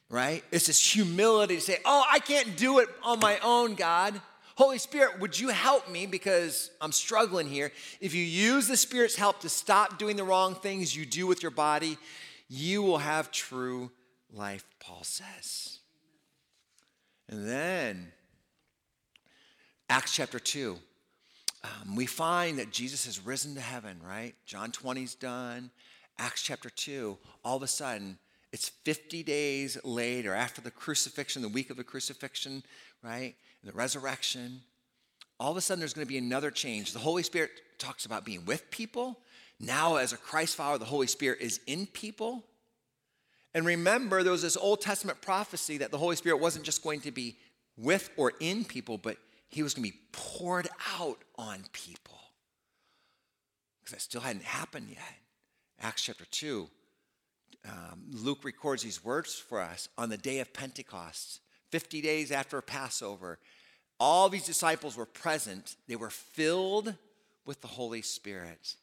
right? 0.10 0.44
It's 0.52 0.68
this 0.68 0.94
humility 0.94 1.56
to 1.56 1.62
say, 1.62 1.78
Oh, 1.86 2.04
I 2.10 2.20
can't 2.20 2.56
do 2.58 2.80
it 2.80 2.89
on 3.04 3.20
my 3.20 3.39
own, 3.39 3.76
God. 3.76 4.20
Holy 4.56 4.78
Spirit, 4.78 5.20
would 5.20 5.39
you 5.39 5.50
help 5.50 5.89
me 5.89 6.06
because 6.06 6.70
I'm 6.80 6.92
struggling 6.92 7.48
here? 7.48 7.72
If 8.00 8.13
you 8.13 8.24
use 8.24 8.68
the 8.68 8.78
Spirit's 8.78 9.16
help 9.16 9.39
to 9.39 9.50
stop 9.50 9.98
doing 9.98 10.16
the 10.16 10.24
wrong 10.24 10.54
things 10.54 10.96
you 10.96 11.06
do 11.06 11.26
with 11.26 11.42
your 11.42 11.52
body, 11.52 11.98
you 12.50 12.84
will 12.84 13.00
have 13.00 13.32
true 13.32 13.92
life, 14.32 14.63
Paul 14.80 15.04
says. 15.04 15.80
And 17.28 17.48
then, 17.48 18.12
Acts 19.89 20.13
chapter 20.13 20.39
2, 20.39 20.78
um, 21.63 21.96
we 21.96 22.06
find 22.06 22.60
that 22.60 22.72
Jesus 22.72 23.06
has 23.06 23.26
risen 23.26 23.56
to 23.56 23.62
heaven, 23.62 23.98
right? 24.06 24.36
John 24.46 24.72
20's 24.72 25.16
done. 25.16 25.72
Acts 26.20 26.44
chapter 26.44 26.70
2, 26.70 27.18
all 27.44 27.58
of 27.58 27.63
a 27.63 27.68
sudden, 27.68 28.20
it's 28.54 28.70
50 28.70 29.24
days 29.24 29.80
later, 29.84 30.36
after 30.36 30.62
the 30.62 30.70
crucifixion, 30.70 31.42
the 31.42 31.50
week 31.50 31.72
of 31.72 31.76
the 31.76 31.84
crucifixion, 31.84 32.63
right? 33.02 33.36
And 33.62 33.72
the 33.72 33.76
resurrection. 33.76 34.62
All 35.39 35.50
of 35.50 35.58
a 35.58 35.62
sudden, 35.62 35.80
there's 35.80 35.96
going 35.96 36.06
to 36.06 36.12
be 36.12 36.20
another 36.20 36.52
change. 36.52 36.94
The 36.94 37.00
Holy 37.00 37.24
Spirit 37.24 37.50
talks 37.80 38.06
about 38.06 38.24
being 38.24 38.46
with 38.46 38.70
people. 38.70 39.20
now 39.60 39.96
as 39.96 40.13
a 40.13 40.18
Christ 40.18 40.56
follower, 40.56 40.78
the 40.78 40.86
Holy 40.86 41.08
Spirit 41.08 41.42
is 41.42 41.62
in 41.66 41.88
people. 41.88 42.44
And 43.56 43.66
remember, 43.66 44.22
there 44.22 44.32
was 44.32 44.44
this 44.44 44.58
Old 44.58 44.82
Testament 44.82 45.20
prophecy 45.20 45.80
that 45.80 45.89
the 45.89 45.98
Holy 45.98 46.16
Spirit 46.16 46.38
wasn't 46.38 46.63
just 46.63 46.84
going 46.84 47.02
to 47.02 47.12
be 47.12 47.38
with 47.76 48.12
or 48.18 48.34
in 48.39 48.66
people, 48.66 49.00
but 49.00 49.18
he 49.50 49.63
was 49.63 49.74
going 49.74 49.86
to 49.86 49.92
be 49.92 50.00
poured 50.12 50.68
out 51.00 51.18
on 51.38 51.63
people. 51.72 52.20
Because 53.80 53.94
that 53.94 54.02
still 54.02 54.22
hadn't 54.22 54.44
happened 54.44 54.89
yet. 54.89 55.18
Acts 55.82 56.04
chapter 56.04 56.26
2, 56.26 56.68
um, 57.67 58.02
Luke 58.12 58.43
records 58.43 58.84
these 58.84 59.04
words 59.04 59.36
for 59.36 59.62
us 59.62 59.89
on 59.97 60.10
the 60.10 60.17
day 60.17 60.39
of 60.39 60.54
Pentecost, 60.54 61.39
50 61.69 62.02
days 62.02 62.32
after 62.32 62.62
Passover. 62.62 63.39
All 63.99 64.28
these 64.30 64.45
disciples 64.45 64.97
were 64.97 65.06
present, 65.06 65.76
they 65.88 65.95
were 65.95 66.10
filled 66.10 66.95
with 67.45 67.62
the 67.62 67.67
Holy 67.67 68.02
Spirit. 68.02 68.76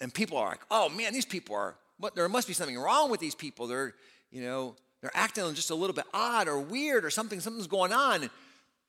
And 0.00 0.12
people 0.12 0.36
are 0.36 0.48
like, 0.48 0.60
oh 0.70 0.88
man, 0.88 1.12
these 1.12 1.24
people 1.24 1.54
are, 1.54 1.74
what, 1.98 2.14
there 2.14 2.28
must 2.28 2.48
be 2.48 2.54
something 2.54 2.78
wrong 2.78 3.10
with 3.10 3.20
these 3.20 3.34
people. 3.34 3.66
They're, 3.66 3.94
you 4.30 4.42
know, 4.42 4.76
they're 5.00 5.10
acting 5.14 5.54
just 5.54 5.70
a 5.70 5.74
little 5.74 5.94
bit 5.94 6.04
odd 6.12 6.48
or 6.48 6.58
weird 6.58 7.04
or 7.04 7.10
something, 7.10 7.40
something's 7.40 7.66
going 7.66 7.92
on. 7.92 8.22
And 8.22 8.30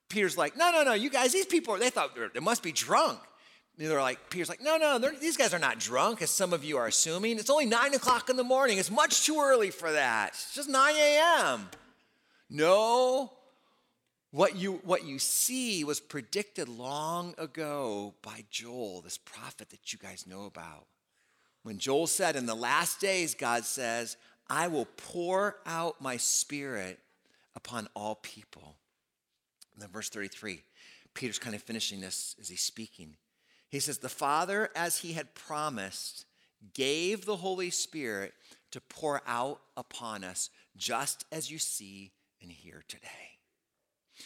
Peter's 0.09 0.37
like, 0.37 0.57
no, 0.57 0.71
no, 0.71 0.83
no, 0.83 0.93
you 0.93 1.09
guys, 1.09 1.31
these 1.31 1.45
people, 1.45 1.73
are. 1.73 1.79
they 1.79 1.89
thought 1.89 2.11
they 2.33 2.39
must 2.39 2.63
be 2.63 2.71
drunk. 2.71 3.19
They're 3.77 4.01
like, 4.01 4.31
Peter's 4.31 4.49
like, 4.49 4.61
no, 4.61 4.77
no, 4.77 4.97
these 4.97 5.37
guys 5.37 5.53
are 5.53 5.59
not 5.59 5.79
drunk, 5.79 6.23
as 6.23 6.31
some 6.31 6.51
of 6.51 6.63
you 6.63 6.77
are 6.77 6.87
assuming. 6.87 7.37
It's 7.37 7.49
only 7.49 7.67
nine 7.67 7.93
o'clock 7.93 8.29
in 8.29 8.35
the 8.35 8.43
morning. 8.43 8.79
It's 8.79 8.89
much 8.89 9.25
too 9.25 9.39
early 9.39 9.69
for 9.69 9.91
that. 9.91 10.29
It's 10.29 10.55
just 10.55 10.67
9 10.67 10.95
a.m. 10.95 11.69
No, 12.49 13.31
what 14.31 14.55
you, 14.55 14.81
what 14.83 15.05
you 15.05 15.19
see 15.19 15.83
was 15.83 15.99
predicted 15.99 16.67
long 16.67 17.35
ago 17.37 18.15
by 18.23 18.45
Joel, 18.49 19.01
this 19.01 19.17
prophet 19.17 19.69
that 19.69 19.93
you 19.93 19.99
guys 19.99 20.25
know 20.25 20.45
about. 20.45 20.87
When 21.61 21.77
Joel 21.77 22.07
said, 22.07 22.35
In 22.35 22.47
the 22.47 22.55
last 22.55 22.99
days, 22.99 23.35
God 23.35 23.63
says, 23.63 24.17
I 24.49 24.69
will 24.69 24.87
pour 24.97 25.57
out 25.65 26.01
my 26.01 26.17
spirit 26.17 26.99
upon 27.55 27.89
all 27.93 28.15
people. 28.15 28.75
And 29.73 29.83
then 29.83 29.89
verse 29.89 30.09
33, 30.09 30.63
Peter's 31.13 31.37
kind 31.37 31.55
of 31.55 31.61
finishing 31.61 32.01
this 32.01 32.35
as 32.39 32.49
he's 32.49 32.61
speaking. 32.61 33.15
He 33.69 33.79
says, 33.79 33.97
The 33.97 34.09
Father, 34.09 34.69
as 34.75 34.99
he 34.99 35.13
had 35.13 35.35
promised, 35.35 36.25
gave 36.73 37.25
the 37.25 37.37
Holy 37.37 37.69
Spirit 37.69 38.33
to 38.71 38.81
pour 38.81 39.21
out 39.27 39.59
upon 39.75 40.23
us, 40.23 40.49
just 40.75 41.25
as 41.31 41.51
you 41.51 41.57
see 41.57 42.11
and 42.41 42.51
hear 42.51 42.83
today. 42.87 43.07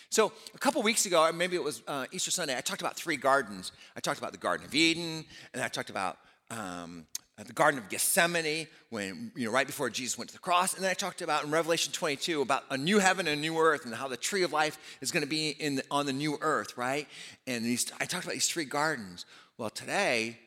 So, 0.09 0.31
a 0.53 0.57
couple 0.57 0.81
weeks 0.83 1.05
ago, 1.05 1.23
or 1.23 1.33
maybe 1.33 1.55
it 1.55 1.63
was 1.63 1.83
uh, 1.87 2.05
Easter 2.11 2.31
Sunday, 2.31 2.57
I 2.57 2.61
talked 2.61 2.81
about 2.81 2.95
three 2.95 3.17
gardens. 3.17 3.71
I 3.95 3.99
talked 3.99 4.19
about 4.19 4.31
the 4.31 4.37
Garden 4.37 4.65
of 4.65 4.73
Eden, 4.73 5.25
and 5.53 5.61
I 5.61 5.67
talked 5.67 5.89
about 5.89 6.17
um, 6.49 7.05
at 7.41 7.47
the 7.47 7.53
Garden 7.53 7.79
of 7.79 7.89
Gethsemane, 7.89 8.67
when, 8.89 9.31
you 9.35 9.45
know, 9.45 9.51
right 9.51 9.65
before 9.65 9.89
Jesus 9.89 10.17
went 10.17 10.29
to 10.29 10.35
the 10.35 10.39
cross. 10.39 10.75
And 10.75 10.83
then 10.83 10.91
I 10.91 10.93
talked 10.93 11.21
about 11.21 11.43
in 11.43 11.51
Revelation 11.51 11.91
22 11.91 12.41
about 12.41 12.63
a 12.69 12.77
new 12.77 12.99
heaven 12.99 13.27
and 13.27 13.39
a 13.39 13.41
new 13.41 13.57
earth 13.57 13.83
and 13.85 13.93
how 13.95 14.07
the 14.07 14.15
tree 14.15 14.43
of 14.43 14.53
life 14.53 14.77
is 15.01 15.11
going 15.11 15.23
to 15.23 15.29
be 15.29 15.49
in 15.49 15.77
the, 15.77 15.83
on 15.89 16.05
the 16.05 16.13
new 16.13 16.37
earth, 16.41 16.77
right? 16.77 17.07
And 17.47 17.65
these, 17.65 17.91
I 17.99 18.05
talked 18.05 18.25
about 18.25 18.33
these 18.33 18.47
three 18.47 18.65
gardens. 18.65 19.25
Well, 19.57 19.71
today, 19.71 20.37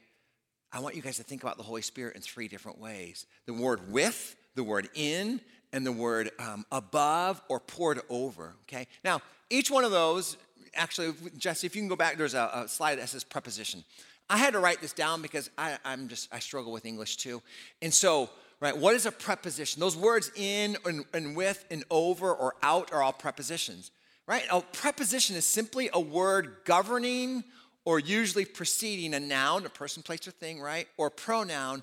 I 0.72 0.78
want 0.78 0.94
you 0.94 1.02
guys 1.02 1.16
to 1.16 1.24
think 1.24 1.42
about 1.42 1.56
the 1.56 1.64
Holy 1.64 1.82
Spirit 1.82 2.14
in 2.14 2.22
three 2.22 2.46
different 2.48 2.80
ways 2.80 3.26
the 3.46 3.54
word 3.54 3.92
with, 3.92 4.36
the 4.54 4.64
word 4.64 4.88
in, 4.94 5.40
and 5.72 5.84
the 5.84 5.92
word 5.92 6.30
um, 6.38 6.64
above 6.70 7.42
or 7.48 7.58
poured 7.58 8.00
over, 8.08 8.54
okay? 8.62 8.86
Now, 9.02 9.20
each 9.50 9.68
one 9.68 9.82
of 9.82 9.90
those, 9.90 10.36
actually, 10.76 11.12
Jesse, 11.36 11.66
if 11.66 11.74
you 11.74 11.82
can 11.82 11.88
go 11.88 11.96
back, 11.96 12.18
there's 12.18 12.34
a, 12.34 12.50
a 12.54 12.68
slide 12.68 13.00
that 13.00 13.08
says 13.08 13.24
preposition. 13.24 13.84
I 14.28 14.38
had 14.38 14.54
to 14.54 14.58
write 14.58 14.80
this 14.80 14.92
down 14.92 15.22
because 15.22 15.50
I, 15.58 15.78
am 15.84 16.08
just, 16.08 16.32
I 16.32 16.38
struggle 16.38 16.72
with 16.72 16.86
English 16.86 17.16
too. 17.18 17.42
And 17.82 17.92
so, 17.92 18.30
right, 18.60 18.76
what 18.76 18.94
is 18.94 19.06
a 19.06 19.12
preposition? 19.12 19.80
Those 19.80 19.96
words 19.96 20.30
in 20.34 20.76
and, 20.84 21.04
and 21.12 21.36
with 21.36 21.64
and 21.70 21.84
over 21.90 22.32
or 22.32 22.54
out 22.62 22.92
are 22.92 23.02
all 23.02 23.12
prepositions, 23.12 23.90
right? 24.26 24.44
A 24.50 24.60
preposition 24.60 25.36
is 25.36 25.46
simply 25.46 25.90
a 25.92 26.00
word 26.00 26.56
governing 26.64 27.44
or 27.84 27.98
usually 27.98 28.46
preceding 28.46 29.12
a 29.12 29.20
noun, 29.20 29.66
a 29.66 29.68
person, 29.68 30.02
place, 30.02 30.26
or 30.26 30.30
thing, 30.30 30.58
right? 30.58 30.88
Or 30.96 31.10
pronoun, 31.10 31.82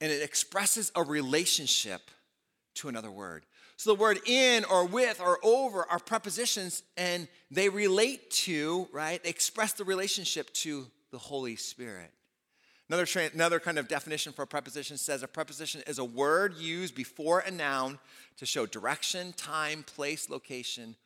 and 0.00 0.10
it 0.10 0.22
expresses 0.22 0.90
a 0.94 1.02
relationship 1.02 2.00
to 2.76 2.88
another 2.88 3.10
word. 3.10 3.44
So 3.76 3.94
the 3.94 4.00
word 4.00 4.18
in 4.26 4.64
or 4.64 4.86
with 4.86 5.20
or 5.20 5.38
over 5.44 5.84
are 5.84 5.98
prepositions 5.98 6.82
and 6.96 7.28
they 7.50 7.68
relate 7.68 8.30
to, 8.30 8.88
right? 8.92 9.22
They 9.22 9.30
express 9.30 9.72
the 9.74 9.84
relationship 9.84 10.52
to 10.54 10.86
the 11.10 11.18
Holy 11.18 11.56
Spirit. 11.56 12.12
Another, 12.88 13.04
tra- 13.04 13.30
another 13.34 13.60
kind 13.60 13.78
of 13.78 13.86
definition 13.86 14.32
for 14.32 14.42
a 14.42 14.46
preposition 14.46 14.96
says 14.96 15.22
a 15.22 15.28
preposition 15.28 15.82
is 15.86 15.98
a 15.98 16.04
word 16.04 16.56
used 16.56 16.94
before 16.94 17.40
a 17.40 17.50
noun 17.50 17.98
to 18.38 18.46
show 18.46 18.64
direction, 18.64 19.34
time, 19.36 19.82
place, 19.82 20.30
location, 20.30 20.96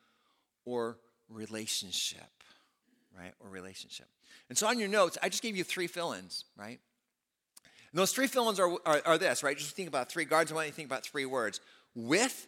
or 0.65 0.97
relationship, 1.29 2.31
right? 3.19 3.33
Or 3.41 3.51
relationship. 3.51 4.07
And 4.49 4.57
so 4.57 4.69
on 4.69 4.79
your 4.79 4.88
notes, 4.88 5.19
I 5.23 5.29
just 5.29 5.43
gave 5.43 5.57
you 5.57 5.65
three 5.65 5.88
fill 5.88 6.12
ins, 6.12 6.45
right? 6.57 6.79
And 7.91 7.99
those 7.99 8.12
three 8.12 8.29
fill 8.29 8.49
ins 8.49 8.61
are, 8.61 8.71
are, 8.87 9.03
are, 9.05 9.19
this, 9.19 9.43
right? 9.43 9.57
Just 9.57 9.75
think 9.75 9.88
about 9.88 10.11
three 10.11 10.25
guards. 10.25 10.53
I 10.53 10.55
want 10.55 10.67
you 10.67 10.71
to 10.71 10.77
think 10.77 10.88
about 10.88 11.05
three 11.05 11.27
words 11.27 11.61
with, 11.97 12.47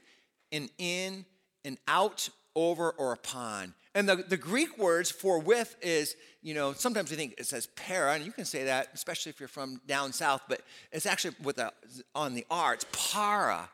and 0.53 0.71
in, 0.79 1.27
and 1.65 1.77
out, 1.89 2.29
over, 2.55 2.91
or 2.91 3.13
upon. 3.13 3.75
And 3.95 4.09
the, 4.09 4.17
the 4.17 4.37
Greek 4.37 4.77
words 4.77 5.11
for 5.11 5.39
with 5.39 5.77
is, 5.81 6.17
you 6.43 6.53
know, 6.53 6.73
sometimes 6.73 7.11
we 7.11 7.17
think 7.17 7.35
it 7.39 7.47
says 7.47 7.69
para, 7.77 8.15
and 8.15 8.25
you 8.25 8.33
can 8.33 8.45
say 8.45 8.65
that, 8.65 8.89
especially 8.93 9.31
if 9.31 9.39
you're 9.39 9.49
from 9.49 9.81
down 9.87 10.13
south, 10.13 10.43
but 10.49 10.63
it's 10.91 11.07
actually 11.07 11.37
with 11.43 11.59
a, 11.59 11.73
on 12.15 12.35
the 12.35 12.45
R, 12.51 12.75
it's 12.75 12.87
para. 12.93 13.69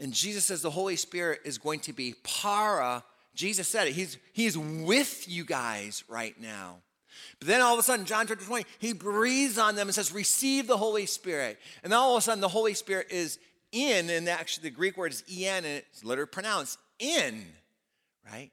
And 0.00 0.12
Jesus 0.12 0.46
says 0.46 0.60
the 0.60 0.70
Holy 0.70 0.96
Spirit 0.96 1.40
is 1.44 1.56
going 1.56 1.80
to 1.80 1.92
be 1.92 2.14
para. 2.24 3.04
Jesus 3.34 3.68
said 3.68 3.86
it. 3.86 3.94
He's, 3.94 4.18
he's 4.32 4.58
with 4.58 5.28
you 5.28 5.44
guys 5.44 6.02
right 6.08 6.38
now. 6.40 6.78
But 7.38 7.46
then 7.46 7.60
all 7.60 7.74
of 7.74 7.78
a 7.78 7.82
sudden, 7.82 8.06
John 8.06 8.26
chapter 8.26 8.44
20, 8.44 8.66
he 8.80 8.92
breathes 8.92 9.56
on 9.56 9.76
them 9.76 9.86
and 9.86 9.94
says, 9.94 10.12
Receive 10.12 10.66
the 10.66 10.76
Holy 10.76 11.06
Spirit. 11.06 11.60
And 11.84 11.92
then 11.92 11.98
all 11.98 12.16
of 12.16 12.18
a 12.18 12.22
sudden, 12.22 12.40
the 12.40 12.48
Holy 12.48 12.74
Spirit 12.74 13.08
is 13.10 13.38
in, 13.70 14.10
and 14.10 14.28
actually 14.28 14.68
the 14.68 14.74
Greek 14.74 14.96
word 14.96 15.12
is 15.12 15.24
en, 15.30 15.64
and 15.64 15.66
it's 15.66 16.04
literally 16.04 16.28
pronounced 16.28 16.78
in, 16.98 17.44
right? 18.30 18.50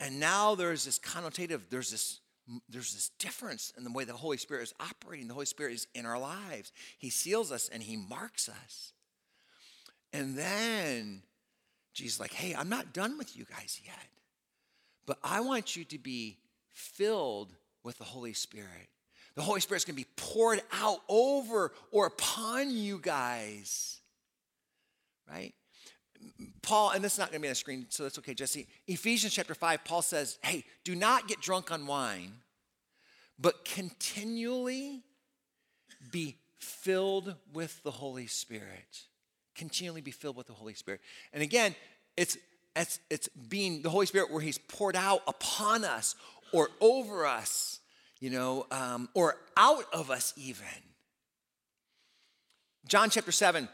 And 0.00 0.20
now 0.20 0.54
there's 0.54 0.84
this 0.84 0.98
connotative, 0.98 1.62
there's 1.70 1.90
this 1.90 2.20
there's 2.68 2.94
this 2.94 3.10
difference 3.18 3.74
in 3.76 3.84
the 3.84 3.92
way 3.92 4.04
the 4.04 4.14
Holy 4.14 4.38
Spirit 4.38 4.62
is 4.62 4.74
operating. 4.80 5.28
The 5.28 5.34
Holy 5.34 5.46
Spirit 5.46 5.74
is 5.74 5.86
in 5.94 6.06
our 6.06 6.18
lives. 6.18 6.72
He 6.96 7.10
seals 7.10 7.52
us 7.52 7.68
and 7.68 7.82
he 7.82 7.96
marks 7.96 8.48
us. 8.48 8.92
And 10.14 10.36
then 10.36 11.22
Jesus 11.92 12.18
like, 12.18 12.32
"Hey, 12.32 12.54
I'm 12.54 12.70
not 12.70 12.94
done 12.94 13.18
with 13.18 13.36
you 13.36 13.44
guys 13.44 13.80
yet. 13.84 14.08
But 15.04 15.18
I 15.22 15.40
want 15.40 15.76
you 15.76 15.84
to 15.84 15.98
be 15.98 16.38
filled 16.70 17.54
with 17.82 17.98
the 17.98 18.04
Holy 18.04 18.32
Spirit. 18.32 18.88
The 19.34 19.42
Holy 19.42 19.60
Spirit's 19.60 19.84
going 19.84 19.96
to 19.96 20.02
be 20.02 20.10
poured 20.16 20.62
out 20.72 21.02
over 21.08 21.72
or 21.90 22.06
upon 22.06 22.70
you 22.70 22.98
guys." 22.98 24.00
Right? 25.28 25.54
Paul, 26.62 26.90
and 26.90 27.02
this 27.02 27.14
is 27.14 27.18
not 27.18 27.30
going 27.30 27.40
to 27.40 27.42
be 27.42 27.48
on 27.48 27.52
the 27.52 27.56
screen, 27.56 27.86
so 27.88 28.02
that's 28.02 28.18
okay, 28.18 28.34
Jesse. 28.34 28.66
Ephesians 28.86 29.32
chapter 29.32 29.54
5, 29.54 29.84
Paul 29.84 30.02
says, 30.02 30.38
hey, 30.42 30.64
do 30.84 30.94
not 30.94 31.28
get 31.28 31.40
drunk 31.40 31.70
on 31.70 31.86
wine, 31.86 32.32
but 33.38 33.64
continually 33.64 35.02
be 36.10 36.36
filled 36.58 37.34
with 37.52 37.82
the 37.82 37.90
Holy 37.90 38.26
Spirit. 38.26 39.04
Continually 39.54 40.00
be 40.00 40.10
filled 40.10 40.36
with 40.36 40.46
the 40.46 40.52
Holy 40.52 40.74
Spirit. 40.74 41.00
And 41.32 41.42
again, 41.42 41.74
it's, 42.16 42.36
it's, 42.76 43.00
it's 43.10 43.28
being 43.28 43.82
the 43.82 43.90
Holy 43.90 44.06
Spirit 44.06 44.30
where 44.30 44.42
He's 44.42 44.58
poured 44.58 44.96
out 44.96 45.22
upon 45.26 45.84
us 45.84 46.14
or 46.52 46.68
over 46.80 47.26
us, 47.26 47.80
you 48.20 48.30
know, 48.30 48.66
um, 48.70 49.08
or 49.14 49.36
out 49.56 49.84
of 49.92 50.10
us 50.10 50.32
even. 50.36 50.66
John 52.86 53.10
chapter 53.10 53.32
7, 53.32 53.68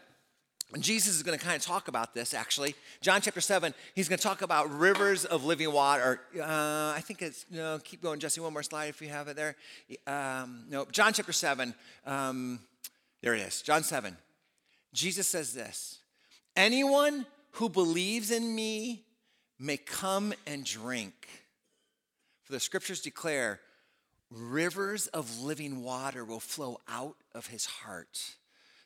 and 0.74 0.82
Jesus 0.82 1.14
is 1.14 1.22
going 1.22 1.38
to 1.38 1.42
kind 1.42 1.56
of 1.56 1.62
talk 1.62 1.86
about 1.86 2.14
this 2.14 2.34
actually. 2.34 2.74
John 3.00 3.20
chapter 3.20 3.40
7, 3.40 3.72
he's 3.94 4.08
going 4.08 4.18
to 4.18 4.22
talk 4.22 4.42
about 4.42 4.76
rivers 4.76 5.24
of 5.24 5.44
living 5.44 5.72
water. 5.72 6.20
Uh, 6.36 6.42
I 6.96 7.00
think 7.00 7.22
it's, 7.22 7.46
know, 7.48 7.78
keep 7.82 8.02
going, 8.02 8.18
Jesse, 8.18 8.40
one 8.40 8.52
more 8.52 8.64
slide 8.64 8.86
if 8.86 9.00
you 9.00 9.08
have 9.08 9.28
it 9.28 9.36
there. 9.36 9.54
Um, 10.06 10.64
no, 10.68 10.84
John 10.90 11.12
chapter 11.12 11.32
7, 11.32 11.74
um, 12.06 12.58
there 13.22 13.34
it 13.34 13.40
is, 13.40 13.62
John 13.62 13.84
7. 13.84 14.16
Jesus 14.92 15.28
says 15.28 15.54
this 15.54 16.00
Anyone 16.56 17.24
who 17.52 17.68
believes 17.68 18.32
in 18.32 18.54
me 18.54 19.04
may 19.60 19.76
come 19.76 20.34
and 20.44 20.64
drink. 20.64 21.28
For 22.42 22.52
the 22.52 22.60
scriptures 22.60 23.00
declare, 23.00 23.60
rivers 24.28 25.06
of 25.06 25.40
living 25.40 25.84
water 25.84 26.24
will 26.24 26.40
flow 26.40 26.80
out 26.88 27.16
of 27.32 27.46
his 27.46 27.64
heart. 27.64 28.34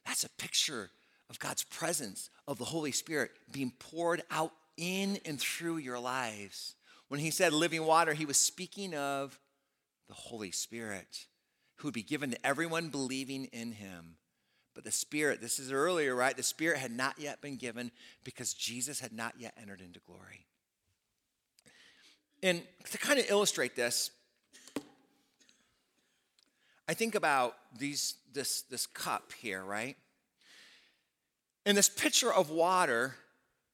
That's 0.05 0.25
a 0.25 0.31
picture 0.31 0.91
of 1.31 1.39
God's 1.39 1.65
presence, 1.65 2.31
of 2.47 2.59
the 2.59 2.65
Holy 2.65 2.93
Spirit 2.93 3.31
being 3.53 3.73
poured 3.79 4.23
out 4.31 4.53
in 4.77 5.19
and 5.25 5.41
through 5.41 5.77
your 5.79 5.99
lives. 5.99 6.75
When 7.09 7.21
he 7.21 7.31
said 7.31 7.53
living 7.53 7.85
water, 7.85 8.15
he 8.15 8.27
was 8.27 8.37
speaking 8.37 8.95
of 8.95 9.39
the 10.09 10.15
Holy 10.15 10.51
Spirit. 10.51 11.27
who 11.79 11.89
would 11.89 11.95
be 11.95 12.03
given 12.03 12.31
to 12.31 12.47
everyone 12.47 12.89
believing 12.89 13.45
in 13.47 13.73
him. 13.73 14.17
But 14.75 14.85
the 14.85 14.93
Spirit, 14.93 15.41
this 15.41 15.59
is 15.59 15.73
earlier, 15.73 16.15
right? 16.15 16.37
The 16.37 16.43
Spirit 16.43 16.79
had 16.79 16.93
not 16.93 17.19
yet 17.19 17.41
been 17.41 17.57
given 17.57 17.91
because 18.25 18.55
Jesus 18.55 19.01
had 19.01 19.13
not 19.13 19.35
yet 19.39 19.55
entered 19.61 19.81
into 19.81 20.01
glory. 20.01 20.47
And 22.43 22.63
to 22.91 22.99
kind 22.99 23.19
of 23.19 23.29
illustrate 23.29 23.75
this, 23.75 24.11
I 26.89 26.95
think 26.95 27.15
about 27.15 27.57
these, 27.77 28.15
this, 28.33 28.63
this 28.63 28.87
cup 28.87 29.33
here, 29.41 29.65
right? 29.65 29.97
And 31.69 31.77
this 31.77 31.91
pitcher 31.91 32.33
of 32.33 32.49
water 32.49 33.15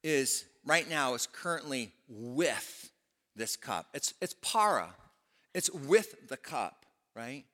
is 0.03 0.43
right 0.65 0.87
now 0.89 1.13
is 1.13 1.29
currently 1.31 1.93
with 2.09 2.91
this 3.37 3.55
cup. 3.55 3.87
It's, 3.93 4.13
it's 4.21 4.35
para. 4.41 4.89
It's 5.53 5.69
with 5.71 6.27
the 6.27 6.35
cup, 6.35 6.85
right? 7.15 7.45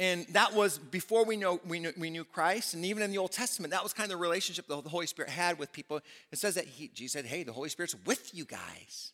And 0.00 0.26
that 0.30 0.54
was 0.54 0.76
before 0.76 1.24
we, 1.24 1.36
know, 1.36 1.60
we, 1.64 1.78
knew, 1.78 1.92
we 1.96 2.10
knew 2.10 2.24
Christ. 2.24 2.74
And 2.74 2.84
even 2.84 3.04
in 3.04 3.12
the 3.12 3.18
Old 3.18 3.30
Testament, 3.30 3.70
that 3.70 3.84
was 3.84 3.92
kind 3.92 4.10
of 4.10 4.18
the 4.18 4.20
relationship 4.20 4.66
the 4.66 4.80
Holy 4.80 5.06
Spirit 5.06 5.30
had 5.30 5.56
with 5.56 5.72
people. 5.72 6.00
It 6.32 6.38
says 6.38 6.56
that 6.56 6.64
he, 6.64 6.88
Jesus 6.88 7.12
said, 7.12 7.26
hey, 7.26 7.44
the 7.44 7.52
Holy 7.52 7.68
Spirit's 7.68 7.94
with 8.04 8.34
you 8.34 8.46
guys. 8.46 9.12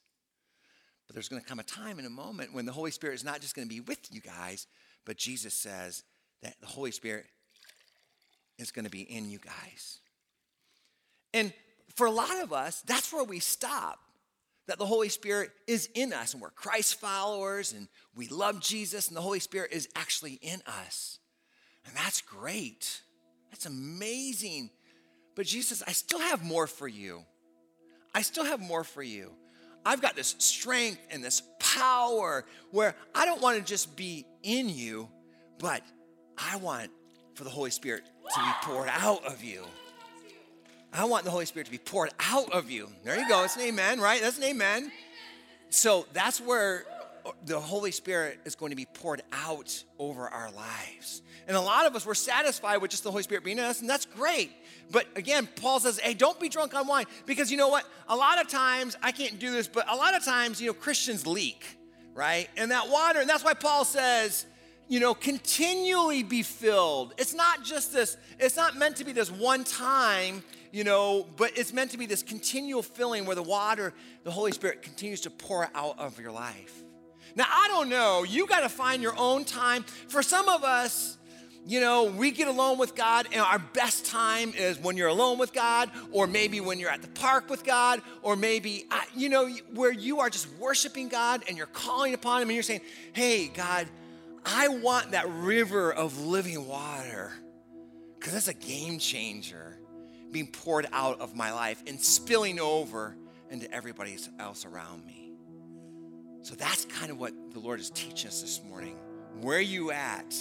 But 1.07 1.13
there's 1.13 1.29
going 1.29 1.43
to 1.43 1.47
come 1.47 1.59
a 1.59 1.65
time 1.65 1.99
in 1.99 2.07
a 2.07 2.11
moment 2.11 2.55
when 2.55 2.65
the 2.65 2.73
Holy 2.73 2.93
Spirit 2.93 3.13
is 3.13 3.25
not 3.25 3.43
just 3.43 3.55
going 3.55 3.69
to 3.69 3.75
be 3.75 3.81
with 3.81 4.09
you 4.11 4.23
guys, 4.23 4.69
but 5.05 5.19
Jesus 5.19 5.53
says 5.53 6.03
that 6.43 6.55
the 6.63 6.67
Holy 6.67 6.93
Spirit 6.93 7.27
is 8.59 8.71
going 8.71 8.87
to 8.87 8.91
be 8.91 9.03
in 9.03 9.29
you 9.29 9.39
guys. 9.39 9.99
And 11.37 11.53
for 11.97 12.07
a 12.07 12.11
lot 12.11 12.43
of 12.43 12.55
us, 12.55 12.81
that's 12.87 13.13
where 13.13 13.23
we 13.23 13.41
stop. 13.41 14.01
That 14.69 14.79
the 14.79 14.87
Holy 14.87 15.11
Spirit 15.11 15.51
is 15.69 15.91
in 15.95 16.15
us 16.15 16.33
and 16.33 16.43
we're 16.43 16.51
Christ 16.51 16.99
followers 16.99 17.73
and 17.73 17.89
we 18.17 18.27
love 18.27 18.61
Jesus 18.61 19.09
and 19.09 19.17
the 19.17 19.21
Holy 19.21 19.39
Spirit 19.39 19.73
is 19.73 19.87
actually 19.95 20.41
in 20.43 20.61
us. 20.67 21.19
And 21.85 21.95
that's 21.95 22.23
great. 22.23 23.03
That's 23.51 23.67
amazing. 23.67 24.71
But 25.37 25.47
Jesus, 25.47 25.83
I 25.87 25.93
still 25.93 26.19
have 26.19 26.43
more 26.43 26.67
for 26.67 26.89
you. 26.89 27.23
I 28.15 28.23
still 28.23 28.45
have 28.45 28.61
more 28.61 28.83
for 28.83 29.03
you. 29.03 29.31
I've 29.85 30.01
got 30.01 30.17
this 30.17 30.35
strength 30.39 31.01
and 31.11 31.23
this 31.23 31.43
power 31.61 32.47
where 32.71 32.97
I 33.15 33.27
don't 33.27 33.43
want 33.43 33.59
to 33.59 33.63
just 33.63 33.95
be 33.95 34.27
in 34.43 34.69
you, 34.71 35.09
but 35.59 35.83
I 36.37 36.57
want 36.57 36.91
for 37.35 37.45
the 37.45 37.51
Holy 37.51 37.71
Spirit 37.71 38.05
to 38.05 38.41
be 38.41 38.51
poured 38.63 38.89
out 38.91 39.25
of 39.27 39.45
you. 39.45 39.65
I 40.97 41.05
want 41.05 41.25
the 41.25 41.31
Holy 41.31 41.47
Spirit 41.47 41.67
to 41.67 41.71
be 41.71 41.79
poured 41.79 42.11
out 42.19 42.53
of 42.53 42.71
you. 42.71 42.89
There 43.05 43.19
you 43.19 43.29
go. 43.29 43.45
It's 43.45 43.57
an 43.57 43.63
amen, 43.63 44.01
right? 44.01 44.21
That's 44.21 44.39
an 44.39 44.45
amen. 44.45 44.91
So 45.69 46.07
that's 46.13 46.41
where 46.41 46.85
the 47.45 47.61
Holy 47.61 47.91
Spirit 47.91 48.39
is 48.45 48.55
going 48.55 48.71
to 48.71 48.77
be 48.77 48.87
poured 48.87 49.23
out 49.33 49.83
over 49.99 50.29
our 50.29 50.51
lives. 50.53 51.23
And 51.49 51.57
a 51.57 51.61
lot 51.61 51.87
of 51.87 51.95
us, 51.95 52.07
we're 52.07 52.15
satisfied 52.15 52.79
with 52.79 52.91
just 52.91 53.05
the 53.05 53.11
Holy 53.11 53.23
Spirit 53.23 53.45
being 53.45 53.59
in 53.59 53.65
us, 53.65 53.81
and 53.81 53.91
that's 53.91 54.07
great. 54.07 54.51
But 54.91 55.07
again, 55.17 55.49
Paul 55.57 55.81
says, 55.81 55.99
hey, 55.99 56.15
don't 56.15 56.39
be 56.41 56.49
drunk 56.49 56.75
on 56.75 56.87
wine. 56.87 57.07
Because 57.27 57.51
you 57.51 57.57
know 57.57 57.69
what? 57.69 57.85
A 58.09 58.17
lot 58.17 58.41
of 58.41 58.49
times, 58.49 58.97
I 59.03 59.13
can't 59.13 59.39
do 59.39 59.51
this, 59.51 59.69
but 59.69 59.91
a 59.91 59.97
lot 59.97 60.17
of 60.17 60.25
times, 60.25 60.61
you 60.61 60.69
know, 60.69 60.75
Christians 60.75 61.27
leak, 61.27 61.65
right? 62.15 62.49
And 62.57 62.71
that 62.71 62.89
water, 62.89 63.21
and 63.21 63.29
that's 63.29 63.45
why 63.45 63.55
Paul 63.55 63.85
says, 63.85 64.47
you 64.89 65.01
know, 65.01 65.15
continually 65.15 66.23
be 66.23 66.43
filled. 66.43 67.13
It's 67.19 67.35
not 67.35 67.65
just 67.65 67.93
this, 67.93 68.17
it's 68.39 68.57
not 68.57 68.77
meant 68.77 68.97
to 68.97 69.05
be 69.05 69.13
this 69.13 69.31
one 69.31 69.65
time, 69.65 70.45
you 70.73 70.85
know, 70.85 71.27
but 71.37 71.57
it's 71.57 71.73
meant 71.73 71.93
to 71.93 71.99
be 71.99 72.07
this 72.07 72.23
continual 72.23 72.83
filling 72.83 73.27
where 73.27 73.37
the 73.37 73.43
water, 73.43 73.93
the 74.25 74.31
Holy 74.31 74.53
Spirit 74.53 74.83
continues 74.83 75.23
to 75.23 75.31
pour 75.31 75.69
out 75.75 75.99
of 75.99 76.19
your 76.21 76.33
life. 76.33 76.83
Now, 77.35 77.45
I 77.49 77.69
don't 77.69 77.89
know, 77.89 78.25
you 78.25 78.47
got 78.47 78.61
to 78.61 78.69
find 78.69 79.03
your 79.03 79.15
own 79.19 79.45
time. 79.45 79.83
For 80.09 80.23
some 80.23 80.49
of 80.49 80.65
us, 80.65 81.19
you 81.67 81.81
know, 81.81 82.05
we 82.05 82.31
get 82.31 82.47
alone 82.47 82.79
with 82.79 82.95
God, 82.95 83.27
and 83.33 83.41
our 83.41 83.59
best 83.59 84.07
time 84.07 84.53
is 84.55 84.79
when 84.79 84.97
you're 84.97 85.09
alone 85.09 85.37
with 85.37 85.53
God, 85.53 85.91
or 86.13 86.29
maybe 86.29 86.61
when 86.61 86.79
you're 86.79 86.91
at 86.91 87.03
the 87.03 87.09
park 87.09 87.51
with 87.51 87.65
God, 87.65 88.01
or 88.23 88.37
maybe, 88.37 88.87
you 89.17 89.29
know, 89.29 89.49
where 89.75 89.93
you 89.93 90.21
are 90.21 90.31
just 90.31 90.49
worshiping 90.59 91.09
God 91.09 91.43
and 91.49 91.57
you're 91.57 91.67
calling 91.67 92.15
upon 92.15 92.41
Him 92.41 92.49
and 92.49 92.55
you're 92.55 92.63
saying, 92.63 92.83
Hey, 93.13 93.49
God, 93.49 93.89
I 94.45 94.69
want 94.69 95.11
that 95.11 95.29
river 95.29 95.93
of 95.93 96.25
living 96.25 96.69
water 96.69 97.33
because 98.19 98.33
that's 98.33 98.49
a 98.49 98.55
game 98.55 99.01
changer 99.01 99.77
being 100.31 100.47
poured 100.47 100.87
out 100.93 101.21
of 101.21 101.35
my 101.35 101.53
life 101.53 101.83
and 101.87 102.01
spilling 102.01 102.61
over 102.61 103.17
into 103.51 103.73
everybody 103.73 104.17
else 104.39 104.65
around 104.65 105.05
me. 105.07 105.33
So 106.43 106.55
that's 106.55 106.85
kind 106.85 107.11
of 107.11 107.19
what 107.19 107.33
the 107.53 107.59
Lord 107.59 107.81
is 107.81 107.91
teaching 107.91 108.29
us 108.29 108.41
this 108.41 108.61
morning. 108.69 108.97
Where 109.41 109.59
are 109.59 109.61
you 109.61 109.91
at 109.91 110.35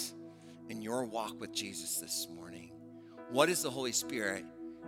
in 0.68 0.80
your 0.82 1.04
walk 1.04 1.40
with 1.40 1.52
Jesus 1.52 1.98
this 1.98 2.28
morning? 2.34 2.70
What 3.30 3.48
is 3.48 3.62
the 3.62 3.70
Holy 3.70 3.92
Spirit 3.92 4.44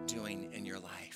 doing 0.06 0.50
in 0.52 0.64
your 0.64 0.78
life? 0.78 1.07